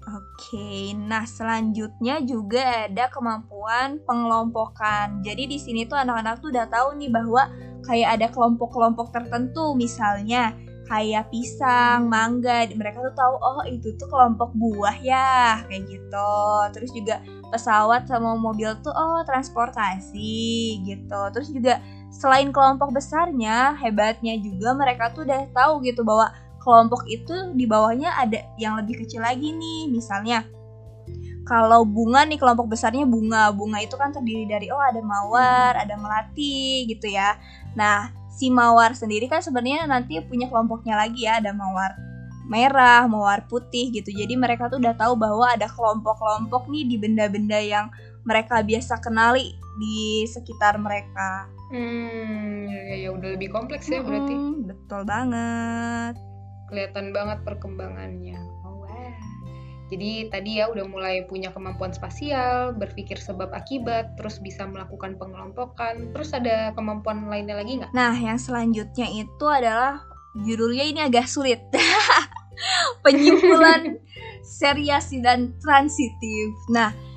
[0.00, 5.20] Oke, nah selanjutnya juga ada kemampuan pengelompokan.
[5.20, 7.52] Jadi di sini tuh anak-anak tuh udah tahu nih bahwa
[7.84, 10.56] kayak ada kelompok-kelompok tertentu, misalnya
[10.88, 12.64] kayak pisang, mangga.
[12.72, 16.32] Mereka tuh tahu oh itu tuh kelompok buah ya, kayak gitu.
[16.72, 17.20] Terus juga
[17.52, 21.20] pesawat sama mobil tuh oh transportasi gitu.
[21.36, 21.76] Terus juga
[22.08, 28.14] selain kelompok besarnya, hebatnya juga mereka tuh udah tahu gitu bahwa kelompok itu di bawahnya
[28.20, 30.44] ada yang lebih kecil lagi nih misalnya.
[31.48, 33.50] Kalau bunga nih kelompok besarnya bunga.
[33.50, 37.34] Bunga itu kan terdiri dari oh ada mawar ada melati gitu ya.
[37.74, 41.42] Nah si mawar sendiri kan sebenarnya nanti punya kelompoknya lagi ya.
[41.42, 41.96] Ada mawar
[42.46, 44.14] merah mawar putih gitu.
[44.14, 47.90] Jadi mereka tuh udah tahu bahwa ada kelompok-kelompok nih di benda-benda yang
[48.22, 51.48] mereka biasa kenali di sekitar mereka.
[51.70, 54.34] Hmm, ya, ya, udah lebih kompleks ya berarti.
[54.34, 56.29] Mm-mm, betul banget
[56.70, 58.38] Kelihatan banget perkembangannya.
[58.62, 59.14] Oh, wah.
[59.90, 66.14] Jadi tadi ya udah mulai punya kemampuan spasial, berpikir sebab akibat, terus bisa melakukan pengelompokan.
[66.14, 67.90] Terus ada kemampuan lainnya lagi nggak?
[67.90, 70.06] Nah, yang selanjutnya itu adalah
[70.38, 71.58] judulnya ini agak sulit.
[73.04, 73.98] Penyimpulan
[74.62, 76.54] seriasi dan transitif.
[76.70, 77.09] Nah,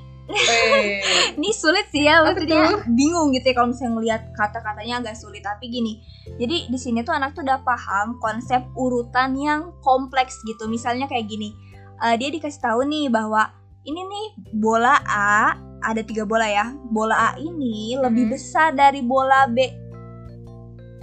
[1.36, 5.44] ini sulit sih ya, maksudnya bingung gitu ya kalau misalnya ngelihat kata-katanya agak sulit.
[5.44, 6.00] Tapi gini,
[6.40, 10.64] jadi di sini tuh anak tuh udah paham konsep urutan yang kompleks gitu.
[10.64, 11.52] Misalnya kayak gini,
[12.00, 13.52] eh, dia dikasih tahu nih bahwa
[13.84, 16.72] ini nih bola A ada tiga bola ya.
[16.88, 18.32] Bola A ini lebih Mhm.
[18.32, 19.60] besar dari bola B.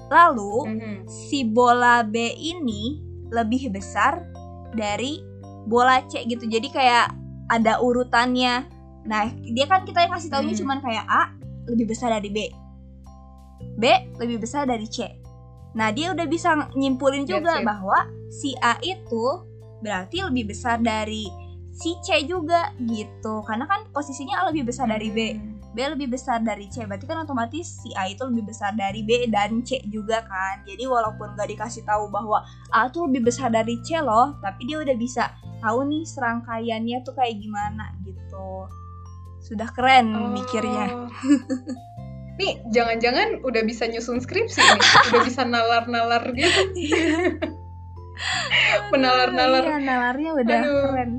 [0.10, 0.96] Lalu mhm.
[1.08, 2.98] si bola B ini
[3.30, 4.26] lebih besar
[4.74, 5.22] dari
[5.70, 6.50] bola C gitu.
[6.50, 7.14] Jadi kayak
[7.54, 8.81] ada urutannya.
[9.06, 10.62] Nah, dia kan kita yang kasih taunya Hmm.
[10.66, 11.34] cuman kayak A
[11.70, 12.40] lebih besar dari B.
[13.78, 13.84] B
[14.18, 15.10] lebih besar dari C.
[15.78, 19.46] Nah, dia udah bisa nyimpulin That's juga bahwa si A itu
[19.82, 21.26] berarti lebih besar dari
[21.72, 23.42] si C juga gitu.
[23.48, 25.20] Karena kan posisinya A lebih besar dari B.
[25.34, 25.52] Hmm.
[25.72, 29.32] B lebih besar dari C berarti kan otomatis si A itu lebih besar dari B
[29.32, 32.44] dan C juga kan jadi walaupun gak dikasih tahu bahwa
[32.76, 35.32] A tuh lebih besar dari C loh tapi dia udah bisa
[35.64, 38.68] tahu nih serangkaiannya tuh kayak gimana gitu
[39.41, 40.30] sudah keren Oh.
[40.32, 40.88] mikirnya
[42.39, 44.82] Nih, jangan-jangan udah bisa nyusun skripsi nih,
[45.13, 46.62] udah bisa nalar-nalar gitu.
[48.93, 49.62] Menalar-nalar.
[49.62, 50.82] iya nalarnya udah Aduh.
[50.88, 51.12] keren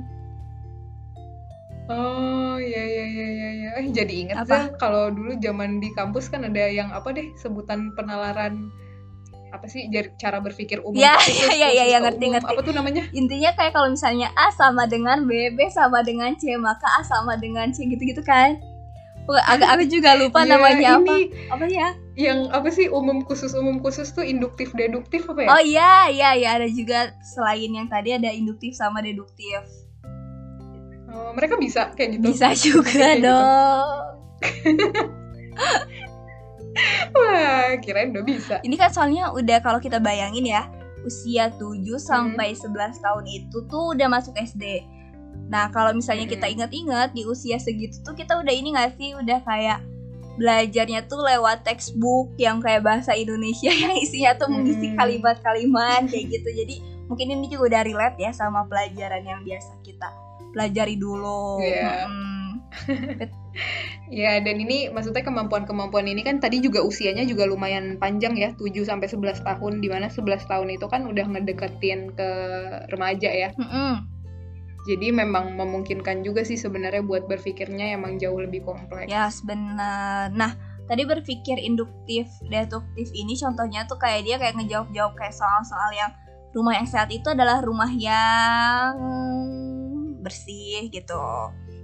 [1.90, 3.48] Oh, iya iya iya iya.
[3.52, 3.68] iya.
[3.76, 4.36] Eh, jadi inget?
[4.46, 8.70] Zah, kalau dulu zaman di kampus kan ada yang apa deh sebutan penalaran
[9.52, 9.84] apa sih
[10.16, 12.32] cara berpikir umum Ya, ya, ya, ya, ya, ngerti, umum.
[12.40, 12.50] ngerti.
[12.56, 16.56] apa tuh namanya intinya kayak kalau misalnya A sama dengan B B sama dengan C
[16.56, 18.56] maka A sama dengan C gitu-gitu kan
[19.22, 21.88] Wah, agak aku juga lupa Ya, namanya apa ini apa ya
[22.18, 26.28] yang apa sih umum khusus umum khusus tuh induktif deduktif apa ya Oh iya, iya,
[26.34, 29.62] iya ada juga selain yang tadi ada induktif sama deduktif.
[31.08, 33.38] Oh, mereka bisa kayak gitu Bisa juga Kayak gitu.
[37.16, 40.68] wah kirain udah bisa Ini kan soalnya udah kalau kita bayangin ya,
[41.04, 44.86] usia 7 sampai 11 tahun itu tuh udah masuk SD.
[45.52, 46.64] Nah, kalau misalnya kita Mm-mm.
[46.64, 49.84] ingat-ingat di usia segitu tuh kita udah ini gak sih udah kayak
[50.40, 54.98] belajarnya tuh lewat textbook yang kayak bahasa Indonesia yang isinya tuh mengisi Mm-mm.
[54.98, 56.48] kalimat-kalimat kayak gitu.
[56.64, 56.76] Jadi
[57.10, 60.08] mungkin ini juga udah relate ya sama pelajaran yang biasa kita
[60.56, 61.60] pelajari dulu.
[61.60, 62.08] Iya.
[62.08, 62.41] Mm-mm.
[64.12, 68.84] Ya, dan ini maksudnya kemampuan-kemampuan ini kan tadi juga usianya juga lumayan panjang ya, 7
[68.84, 72.30] sampai 11 tahun di mana 11 tahun itu kan udah ngedeketin ke
[72.92, 73.50] remaja ya.
[73.56, 74.04] Mm-mm.
[74.82, 79.06] Jadi memang memungkinkan juga sih sebenarnya buat berpikirnya emang jauh lebih kompleks.
[79.06, 80.34] Ya, yes, benar.
[80.34, 80.58] Nah,
[80.90, 86.10] tadi berpikir induktif, deduktif ini contohnya tuh kayak dia kayak ngejawab-jawab kayak soal-soal yang
[86.52, 88.92] rumah yang sehat itu adalah rumah yang
[90.20, 91.22] bersih gitu.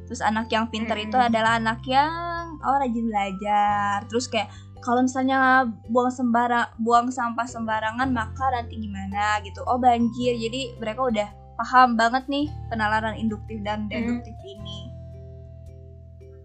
[0.09, 1.07] Terus anak yang pinter hmm.
[1.13, 4.09] itu adalah anak yang oh rajin belajar.
[4.09, 4.49] Terus kayak
[4.81, 9.61] kalau misalnya buang sembarang buang sampah sembarangan maka nanti gimana gitu.
[9.69, 10.41] Oh banjir.
[10.41, 11.29] Jadi mereka udah
[11.61, 14.53] paham banget nih penalaran induktif dan deduktif hmm.
[14.57, 14.79] ini.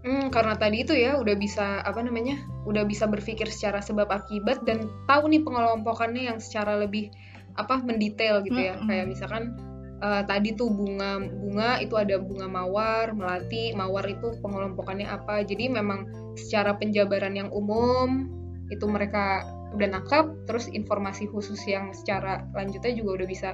[0.03, 2.35] Hmm, karena tadi itu ya udah bisa apa namanya,
[2.67, 7.07] udah bisa berpikir secara sebab akibat dan tahu nih pengelompokannya yang secara lebih
[7.55, 8.75] apa mendetail gitu ya.
[8.75, 8.91] Hmm.
[8.91, 9.55] Kayak misalkan
[10.03, 15.47] uh, tadi tuh bunga bunga itu ada bunga mawar, melati, mawar itu pengelompokannya apa.
[15.47, 18.27] Jadi memang secara penjabaran yang umum
[18.67, 23.49] itu mereka udah nangkap, terus informasi khusus yang secara lanjutnya juga udah bisa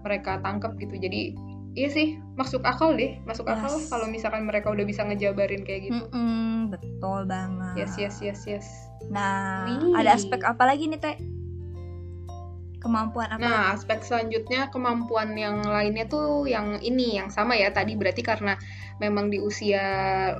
[0.00, 1.36] mereka tangkap gitu jadi
[1.78, 3.54] iya sih masuk akal deh masuk yes.
[3.60, 8.18] akal kalau misalkan mereka udah bisa ngejabarin kayak gitu mm -mm, betul banget yes yes
[8.18, 8.66] yes yes
[9.12, 9.94] nah Wih.
[9.94, 11.16] ada aspek apa lagi nih teh
[12.80, 17.94] kemampuan apa nah aspek selanjutnya kemampuan yang lainnya tuh yang ini yang sama ya tadi
[17.94, 18.56] berarti karena
[18.98, 19.84] memang di usia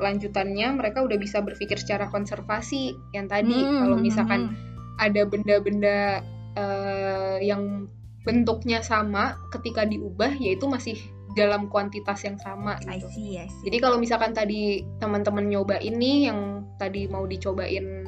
[0.01, 4.57] lanjutannya mereka udah bisa berpikir secara konservasi yang tadi hmm, kalau misalkan hmm.
[5.01, 6.25] ada benda-benda
[6.57, 7.89] uh, yang
[8.25, 10.97] bentuknya sama ketika diubah yaitu masih
[11.39, 13.07] dalam kuantitas yang sama gitu.
[13.07, 13.71] I see, I see.
[13.71, 18.05] Jadi kalau misalkan tadi teman-teman nyoba ini yang tadi mau dicobain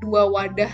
[0.00, 0.72] dua wadah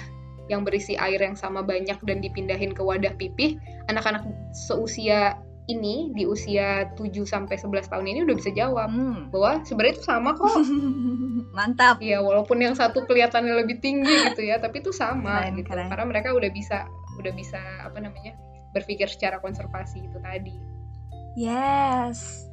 [0.49, 5.37] yang berisi air yang sama banyak dan dipindahin ke wadah pipih, anak-anak seusia
[5.69, 9.29] ini di usia 7 sampai 11 tahun ini udah bisa jawab hmm.
[9.29, 10.49] bahwa sebenarnya itu sama kok.
[11.57, 12.01] Mantap.
[12.01, 15.69] Ya, walaupun yang satu kelihatannya lebih tinggi gitu ya, tapi itu sama keren, gitu.
[15.69, 15.87] Keren.
[15.93, 16.89] Karena mereka udah bisa
[17.21, 18.35] udah bisa apa namanya?
[18.69, 20.53] berpikir secara konservasi itu tadi.
[21.41, 22.49] Yes.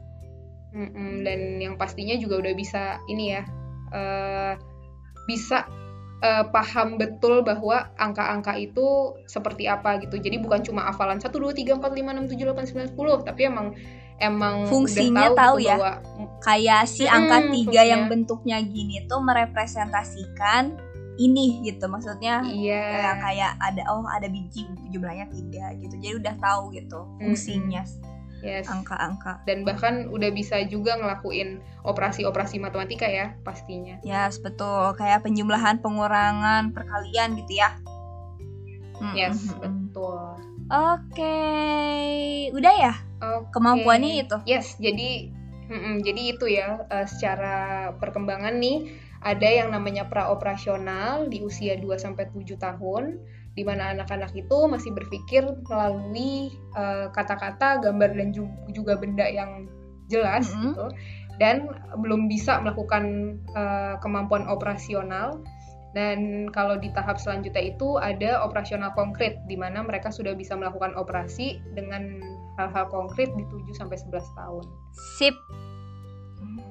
[0.71, 3.43] Mm-mm, dan yang pastinya juga udah bisa ini ya,
[3.91, 4.55] uh,
[5.27, 5.67] bisa
[6.25, 10.17] uh, paham betul bahwa angka-angka itu seperti apa gitu.
[10.17, 13.41] Jadi bukan cuma hafalan 1 2 3 4 5 6 7 8 9 10, tapi
[13.45, 13.67] emang
[14.17, 15.75] emang fungsinya udah tahu, tahu ya.
[15.77, 15.93] Bahwa,
[16.41, 17.83] kayak si angka 3 fungsinya.
[17.85, 20.81] yang bentuknya gini tuh merepresentasikan
[21.15, 22.91] ini gitu maksudnya iya.
[22.91, 27.87] kayak kayak ada oh ada biji jumlahnya tiga gitu jadi udah tahu gitu fungsinya
[28.45, 28.69] yes.
[28.69, 35.81] angka-angka dan bahkan udah bisa juga ngelakuin operasi-operasi matematika ya pastinya yes betul kayak penjumlahan
[35.81, 37.73] pengurangan perkalian gitu ya
[39.17, 39.59] yes mm -hmm.
[39.65, 40.21] betul
[40.69, 42.53] oke okay.
[42.53, 43.49] udah ya okay.
[43.49, 45.33] kemampuannya itu yes jadi
[45.67, 51.73] mm -mm, jadi itu ya uh, secara perkembangan nih ada yang namanya praoperasional di usia
[51.81, 53.17] 2 sampai 7 tahun
[53.55, 58.35] di mana anak-anak itu masih berpikir melalui eh, kata-kata, uh, gambar dan
[58.75, 59.71] juga benda yang
[60.11, 60.65] jelas mm -hmm.
[60.69, 60.85] gitu
[61.35, 61.67] dan
[61.99, 65.43] belum bisa melakukan uh, kemampuan operasional
[65.95, 70.91] dan kalau di tahap selanjutnya itu ada operasional konkret di mana mereka sudah bisa melakukan
[70.99, 72.19] operasi dengan
[72.59, 74.63] hal-hal konkret di 7 sampai 11 tahun.
[75.15, 75.35] Sip.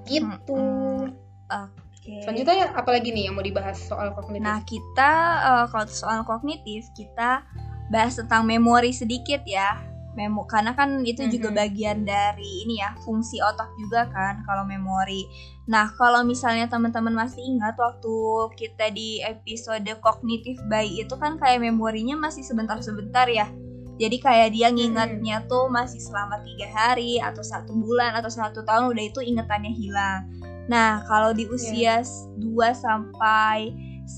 [0.05, 0.57] Gitu.
[0.57, 1.17] Mm
[1.49, 1.69] -hmm.
[2.05, 2.21] Okay.
[2.21, 4.45] Selanjutnya apalagi nih yang mau dibahas soal kognitif?
[4.45, 7.41] Nah kita uh, kalau soal kognitif kita
[7.89, 9.81] bahas tentang memori sedikit ya.
[10.15, 11.35] Memo karena kan itu mm -hmm.
[11.35, 15.27] juga bagian dari ini ya fungsi otak juga kan kalau memori.
[15.67, 18.15] Nah kalau misalnya teman-teman masih ingat waktu
[18.55, 23.51] kita di episode kognitif bayi itu kan kayak memorinya masih sebentar-sebentar ya.
[23.99, 28.95] Jadi kayak dia ngingetnya tuh masih selama tiga hari atau satu bulan atau satu tahun
[28.95, 30.31] udah itu ingetannya hilang.
[30.65, 32.41] Nah, kalau di usia yeah.
[32.41, 33.73] 2 sampai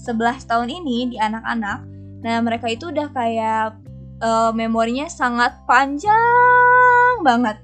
[0.06, 1.82] 11 tahun ini di anak-anak,
[2.22, 3.74] nah mereka itu udah kayak
[4.22, 7.58] uh, memorinya sangat panjang banget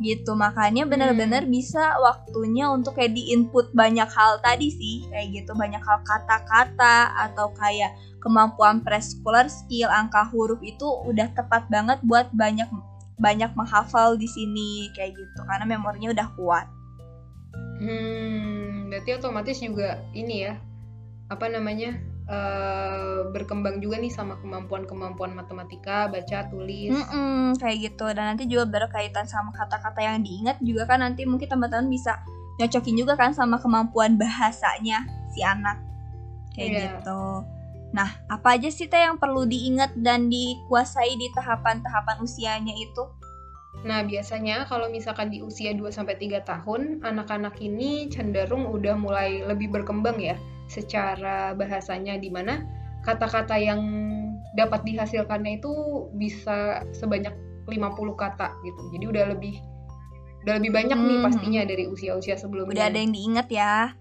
[0.00, 0.34] gitu.
[0.34, 1.52] Makanya benar-benar hmm.
[1.52, 7.12] bisa waktunya untuk kayak di input banyak hal tadi sih, kayak gitu, banyak hal kata-kata
[7.30, 12.70] atau kayak kemampuan preschooler skill angka huruf itu udah tepat banget buat banyak
[13.18, 16.66] banyak menghafal di sini kayak gitu karena memorinya udah kuat.
[17.82, 20.54] Hmm, berarti otomatis juga ini ya,
[21.26, 21.98] apa namanya,
[22.30, 26.94] uh, berkembang juga nih sama kemampuan-kemampuan matematika, baca, tulis.
[26.94, 28.06] Mm-mm, kayak gitu.
[28.14, 32.22] Dan nanti juga berkaitan sama kata-kata yang diingat juga kan nanti mungkin teman-teman bisa
[32.60, 35.02] nyocokin juga kan sama kemampuan bahasanya
[35.34, 35.80] si anak.
[36.54, 36.80] Kayak yeah.
[37.00, 37.22] gitu.
[37.92, 43.04] Nah, apa aja sih teh yang perlu diingat dan dikuasai di tahapan-tahapan usianya itu?
[43.80, 50.20] Nah, biasanya kalau misalkan di usia 2-3 tahun, anak-anak ini cenderung udah mulai lebih berkembang
[50.20, 50.36] ya
[50.68, 52.62] secara bahasanya di mana
[53.02, 53.80] kata-kata yang
[54.54, 55.72] dapat dihasilkannya itu
[56.14, 57.32] bisa sebanyak
[57.66, 58.82] 50 kata gitu.
[58.92, 59.56] Jadi udah lebih
[60.42, 61.26] udah lebih banyak nih Hmm.
[61.26, 63.94] pastinya dari usia-usia sebelumnya Udah ada yang diingat ya.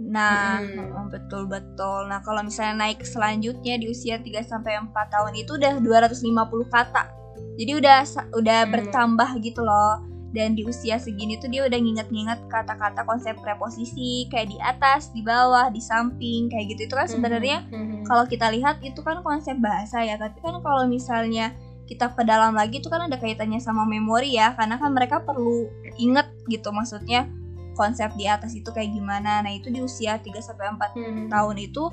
[0.00, 0.96] Nah, Mm-mm.
[0.96, 2.08] mm, betul betul.
[2.08, 7.19] Nah, kalau misalnya naik selanjutnya di usia 3 sampai 4 tahun itu udah 250 kata.
[7.56, 7.98] Jadi udah
[8.32, 8.72] udah Hmm.
[8.72, 10.00] bertambah gitu loh.
[10.30, 15.26] Dan di usia segini tuh dia udah nginget-nginget kata-kata konsep preposisi kayak di atas, di
[15.26, 16.86] bawah, di samping kayak gitu.
[16.86, 18.06] Itu kan sebenarnya Mhm.
[18.06, 21.50] kalau kita lihat itu kan konsep bahasa ya tapi kan kalau misalnya
[21.84, 25.66] kita ke dalam lagi itu kan ada kaitannya sama memori ya karena kan mereka perlu
[25.98, 27.26] inget gitu maksudnya
[27.74, 31.26] konsep di atas itu kayak gimana nah itu di usia 3 sampai 4 Mhm.
[31.26, 31.90] tahun itu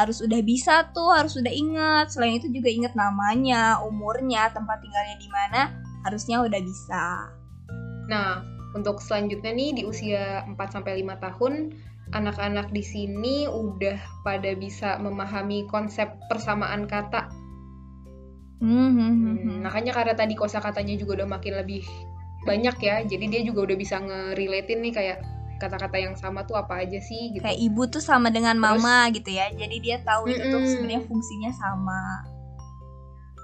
[0.00, 5.16] harus udah bisa tuh harus udah inget selain itu juga inget namanya umurnya tempat tinggalnya
[5.20, 5.60] di mana
[6.08, 7.30] harusnya udah bisa
[8.10, 8.42] Nah,
[8.74, 11.78] untuk selanjutnya nih di usia 4 sampai 5 tahun,
[12.10, 17.30] anak-anak di sini udah pada bisa memahami konsep persamaan kata.
[18.60, 19.58] Hmm, hmm, hmm, Hmm, hmm.
[19.64, 21.86] makanya karena tadi kosakatanya juga udah makin lebih
[22.44, 22.96] banyak ya.
[23.06, 25.18] Jadi dia juga udah bisa ngerelatein nih kayak
[25.60, 27.44] kata-kata yang sama tuh apa aja sih gitu.
[27.44, 31.04] kayak ibu tuh sama dengan Terus- mama gitu ya jadi dia tahu itu tuh sebenarnya
[31.04, 32.00] fungsinya sama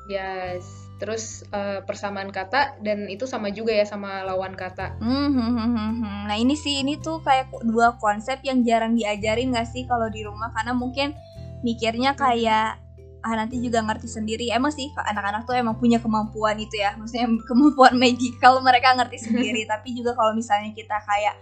[0.06, 0.86] Yes.
[0.96, 4.96] Terus eh, persamaan kata dan itu sama juga ya sama lawan kata.
[4.96, 6.20] Hmm, hmm, hmm, hmm.
[6.24, 10.24] Nah ini sih ini tuh kayak dua konsep yang jarang diajarin gak sih kalau di
[10.24, 11.12] rumah karena mungkin
[11.60, 12.80] mikirnya kayak
[13.26, 14.48] ah nanti juga ngerti sendiri.
[14.54, 19.66] Emang sih anak-anak tuh emang punya kemampuan itu ya, maksudnya kemampuan magical mereka ngerti sendiri.
[19.72, 21.36] Tapi juga kalau misalnya kita kayak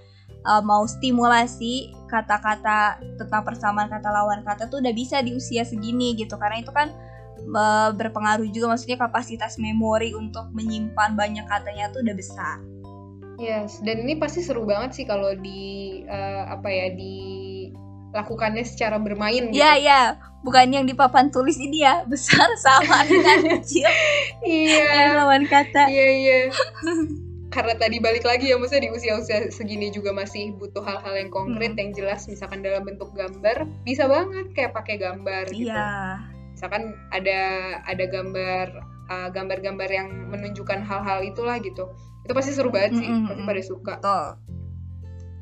[0.45, 6.15] uh, mau stimulasi kata-kata tentang persamaan kata lawan kata tuh udah bisa di usia segini
[6.15, 6.93] gitu karena itu kan
[7.53, 12.57] uh, berpengaruh juga maksudnya kapasitas memori untuk menyimpan banyak katanya tuh udah besar.
[13.35, 19.51] Yes, dan ini pasti seru banget sih kalau di eh, apa ya dilakukannya secara bermain
[19.51, 19.59] gitu.
[19.59, 20.01] Iya iya,
[20.47, 23.91] bukan yang di papan tulis ini ya, besar sama dengan kecil
[24.47, 24.87] Iya.
[24.87, 25.83] kayak lawan kata.
[25.91, 26.39] Iya iya.
[27.53, 31.73] Karena tadi balik lagi ya, maksudnya di usia-usia segini juga masih butuh hal-hal yang konkret
[31.75, 31.81] Hmm.
[31.81, 35.71] yang jelas, misalkan dalam bentuk gambar, bisa banget kayak pakai gambar gitu.
[35.71, 36.19] Iya.
[36.55, 37.41] Misalkan ada
[37.85, 38.67] ada gambar
[39.07, 41.91] uh, gambar-gambar yang menunjukkan hal-hal itulah gitu.
[42.25, 43.95] Itu pasti seru banget sih, Mm-mm, pasti pada suka.
[44.01, 44.27] Betul.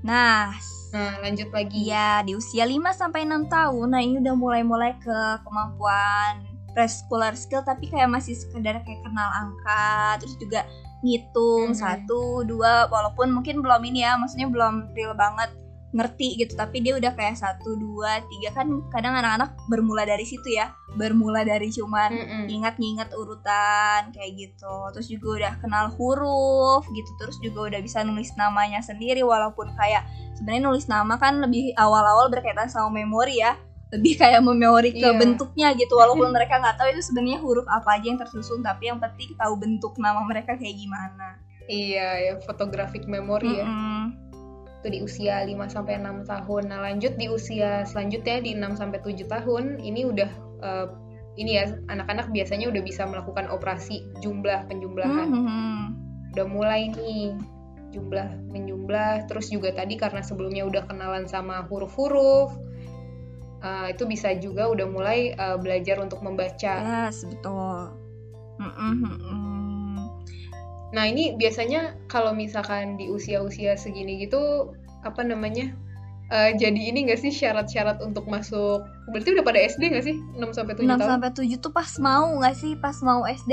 [0.02, 0.50] Nah,
[0.92, 1.88] Nah, lanjut lagi.
[1.88, 6.44] iya di usia 5 sampai 6 tahun, nah ini udah mulai-mulai ke kemampuan
[6.76, 10.68] preschooler skill tapi kayak masih sekedar kayak kenal angka, terus juga
[11.02, 11.78] ngitung Mhm.
[11.78, 15.50] satu, dua, walaupun mungkin belum ini ya, maksudnya belum real banget
[15.92, 20.56] ngerti gitu, tapi dia udah kayak satu, dua, tiga kan kadang anak-anak bermula dari situ
[20.56, 22.44] ya, bermula dari cuman Mm-mm.
[22.48, 28.32] ingat-ingat urutan kayak gitu terus juga udah kenal huruf gitu terus juga udah bisa nulis
[28.36, 30.04] namanya sendiri walaupun kayak
[30.36, 33.56] sebenarnya nulis nama kan lebih awal-awal berkaitan sama memori ya
[33.92, 35.20] lebih kayak memori ke Iya.
[35.20, 38.96] bentuknya gitu walaupun mereka nggak tahu itu sebenarnya huruf apa aja yang tersusun tapi yang
[38.96, 41.36] penting tahu bentuk nama mereka kayak gimana
[41.70, 43.66] Iya, ya photographic memory ya.
[43.68, 44.04] Mm-mm.
[44.82, 46.74] Itu di usia 5 sampai 6 tahun.
[46.74, 50.86] Nah, lanjut di usia selanjutnya di 6 sampai 7 tahun, ini udah eh,
[51.38, 55.28] ini ya anak-anak biasanya udah bisa melakukan operasi jumlah penjumlahan.
[55.30, 55.80] Mhm.
[56.34, 57.38] Udah mulai nih
[57.94, 62.50] jumlah menjumlah terus juga tadi karena sebelumnya udah kenalan sama huruf-huruf
[63.62, 66.74] eh, itu bisa juga udah mulai eh, belajar untuk membaca.
[66.82, 67.94] yes betul.
[70.92, 75.72] Nah, ini biasanya kalau misalkan di usia-usia segini gitu, apa namanya?
[76.32, 78.80] eh, jadi ini nggak sih syarat-syarat untuk masuk?
[79.12, 80.16] Berarti udah pada SD nggak sih?
[80.40, 81.10] 6 sampai 7 6 tahun?
[81.12, 83.52] sampai 7 tuh pas mau nggak sih pas mau SD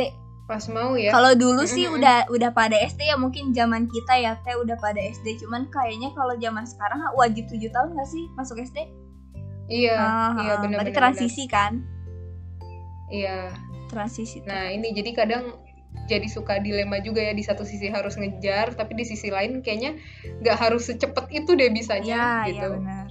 [0.50, 1.14] Pas mau ya.
[1.14, 4.98] Kalau dulu sih udah udah pada SD ya mungkin zaman kita ya teh udah pada
[4.98, 8.90] SD cuman kayaknya kalau zaman sekarang wajib 7 tahun gak sih masuk SD?
[9.70, 11.86] Iya, Ah, iya ah, benar Berarti transisi kan?
[13.08, 13.54] Iya.
[13.90, 14.42] Transisi.
[14.42, 14.50] tuh.
[14.50, 15.58] Nah, ini jadi kadang
[16.06, 19.98] jadi suka dilema juga ya di satu sisi harus ngejar, tapi di sisi lain kayaknya
[20.42, 22.70] nggak harus secepat itu deh bisanya Iya, iya gitu.
[22.78, 23.08] benar.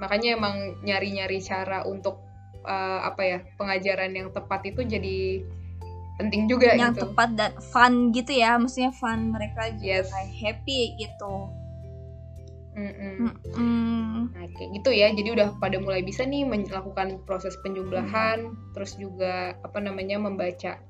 [0.00, 2.20] Makanya emang nyari-nyari cara untuk
[2.64, 5.44] eh, apa ya pengajaran yang tepat itu jadi
[6.16, 7.02] penting juga Yang gitu.
[7.10, 10.08] tepat dan fun gitu ya, maksudnya fun mereka juga Yes.
[10.08, 11.34] kayak happy gitu.
[12.74, 13.14] Mm-mm.
[13.30, 14.34] Mm-mm.
[14.34, 15.08] Nah, kayak gitu ya.
[15.14, 18.74] Jadi udah pada mulai bisa nih melakukan proses penjumlahan, Hmm.
[18.74, 20.82] terus juga apa namanya membaca.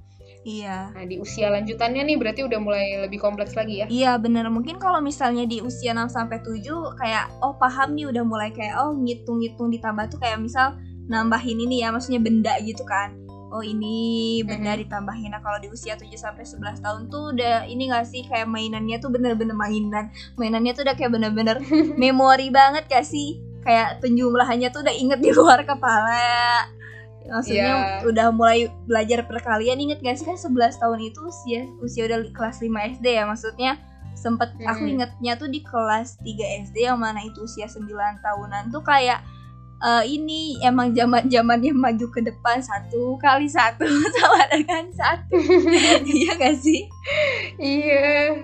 [0.44, 0.92] Iya.
[0.92, 3.86] Nah, di usia lanjutannya nih berarti udah mulai lebih kompleks lagi ya.
[3.88, 8.24] Iya bener mungkin kalau misalnya di usia 6 sampai 7 kayak oh paham nih udah
[8.24, 10.76] mulai kayak oh ngitung-ngitung ditambah tuh kayak misal
[11.08, 13.23] nambahin ini ya maksudnya benda gitu kan.
[13.54, 13.94] Oh ini
[14.42, 14.82] benda Mhm.
[14.82, 15.30] ditambahin.
[15.30, 18.98] Nah kalau di usia 7 sampai 11 tahun tuh udah ini gak sih kayak mainannya
[18.98, 20.10] tuh bener-bener mainan.
[20.34, 21.62] Mainannya tuh udah kayak bener-bener
[21.94, 23.38] memori banget gak sih?
[23.62, 26.66] Kayak penjumlahannya tuh udah inget di luar kepala.
[27.24, 28.04] Maksudnya Iya.
[28.04, 32.58] udah mulai belajar perkalian inget gak sih kan 11 tahun itu usia usia udah kelas
[32.58, 33.80] 5 SD ya maksudnya
[34.14, 34.92] sempet aku Hmm.
[34.92, 37.88] ingetnya tuh di kelas 3 SD yang mana itu usia 9
[38.20, 39.24] tahunan tuh kayak
[39.76, 43.82] eh, ini emang zaman zamannya maju ke depan satu kali satu
[44.14, 45.34] sama dengan satu
[46.14, 46.86] iya gak sih
[47.54, 48.40] Iya,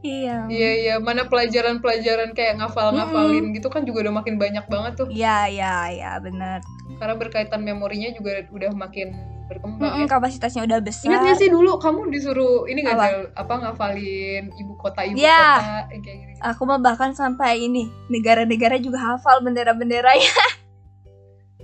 [0.00, 0.94] iya iya, iya.
[0.98, 5.06] Mana pelajaran-pelajaran kayak ngafal-ngafalin gitu kan juga udah makin banyak banget tuh.
[5.08, 6.64] iya iya iya bener
[6.96, 9.12] Karena berkaitan memorinya juga udah makin
[9.44, 10.08] berkembang Mm-mm, ya.
[10.10, 13.06] kapasitasnya udah besar Ingat gak sih dulu kamu disuruh ini gak Apa?
[13.34, 15.36] Apa ngafalin ibu kota ibu Iya.
[15.36, 16.40] kota kayak gitu.
[16.42, 20.32] aku mah bahkan sampai ini negara-negara juga hafal bendera-benderanya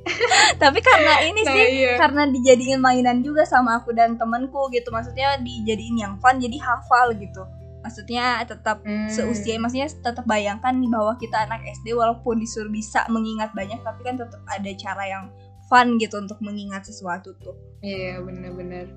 [0.62, 1.96] tapi karena ini Nah sih iya.
[1.96, 4.92] karena dijadiin mainan juga sama aku dan temenku gitu.
[4.92, 7.42] Maksudnya dijadiin yang fun jadi hafal gitu.
[7.84, 9.08] Maksudnya tetap Hmm.
[9.12, 14.00] seusia maksudnya tetap bayangkan nih bahwa kita anak SD walaupun disuruh bisa mengingat banyak tapi
[14.04, 15.24] kan tetap ada cara yang
[15.68, 17.56] fun gitu untuk mengingat sesuatu tuh.
[17.80, 18.88] Iya bener-bener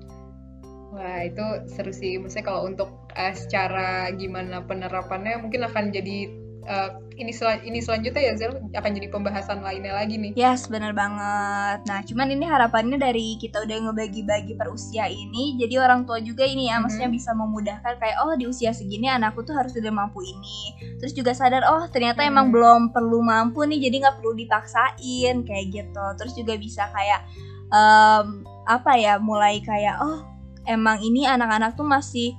[0.88, 2.16] Wah itu seru sih.
[2.16, 8.22] Maksudnya kalau untuk eh, secara gimana penerapannya Mungkin akan jadi eh, ini, sel- ini selanjutnya
[8.22, 11.82] ya Zel Akan jadi pembahasan lainnya lagi nih Yes, bener banget.
[11.84, 16.42] Nah, cuman ini harapannya dari kita udah ngebagi-bagi per usia ini, jadi orang tua juga
[16.42, 16.82] ini ya, Mhm.
[16.82, 20.74] maksudnya bisa memudahkan kayak, oh di usia segini anakku tuh harus udah mampu ini.
[20.96, 22.54] Terus juga sadar, oh ternyata emang Mhm.
[22.54, 26.04] belum perlu mampu nih, jadi nggak perlu dipaksain kayak gitu.
[26.16, 27.20] Terus juga bisa kayak,
[27.68, 28.26] em,
[28.64, 30.22] apa ya, mulai kayak, oh
[30.64, 32.36] emang ini anak-anak tuh masih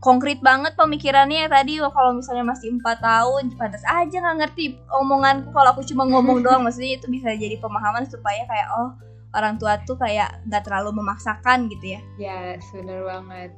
[0.00, 5.76] konkret banget pemikirannya tadi kalau misalnya masih empat tahun pantas aja nggak ngerti omonganku kalau
[5.76, 8.96] aku cuma ngomong doang maksudnya itu bisa jadi pemahaman supaya kayak oh
[9.36, 12.00] orang tua tuh kayak nggak terlalu memaksakan gitu ya.
[12.18, 12.38] Ya
[12.74, 13.50] bener banget.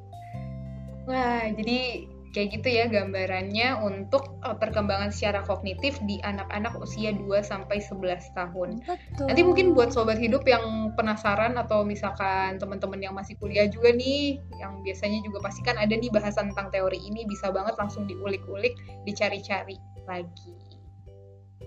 [1.09, 7.29] Wah jadi kayak gitu ya gambarannya untuk eh, perkembangan secara kognitif di anak-anak usia 2
[7.45, 8.81] sampai 11 tahun.
[8.83, 13.93] betul Nanti mungkin buat sobat hidup yang penasaran atau misalkan teman-teman yang masih kuliah juga
[13.93, 18.09] nih, yang biasanya juga pasti kan ada nih bahasan tentang teori ini bisa banget langsung
[18.09, 18.75] diulik-ulik,
[19.05, 19.77] dicari-cari
[20.09, 20.53] lagi.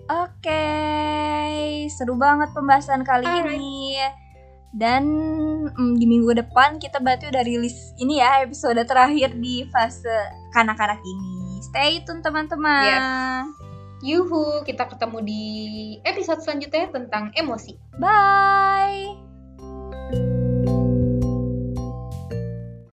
[0.06, 0.66] Oke,
[1.90, 3.58] seru banget pembahasan kali Alright.
[3.58, 4.25] ini.
[4.76, 5.02] Dan
[5.72, 10.12] mm, di minggu depan kita berarti udah rilis ini ya episode terakhir di fase
[10.52, 11.64] kanak-kanak ini.
[11.64, 12.84] Stay tune teman-teman.
[12.84, 13.04] Yes.
[14.04, 15.44] Yuhu, kita ketemu di
[16.04, 17.80] episode selanjutnya tentang emosi.
[17.96, 19.16] Bye.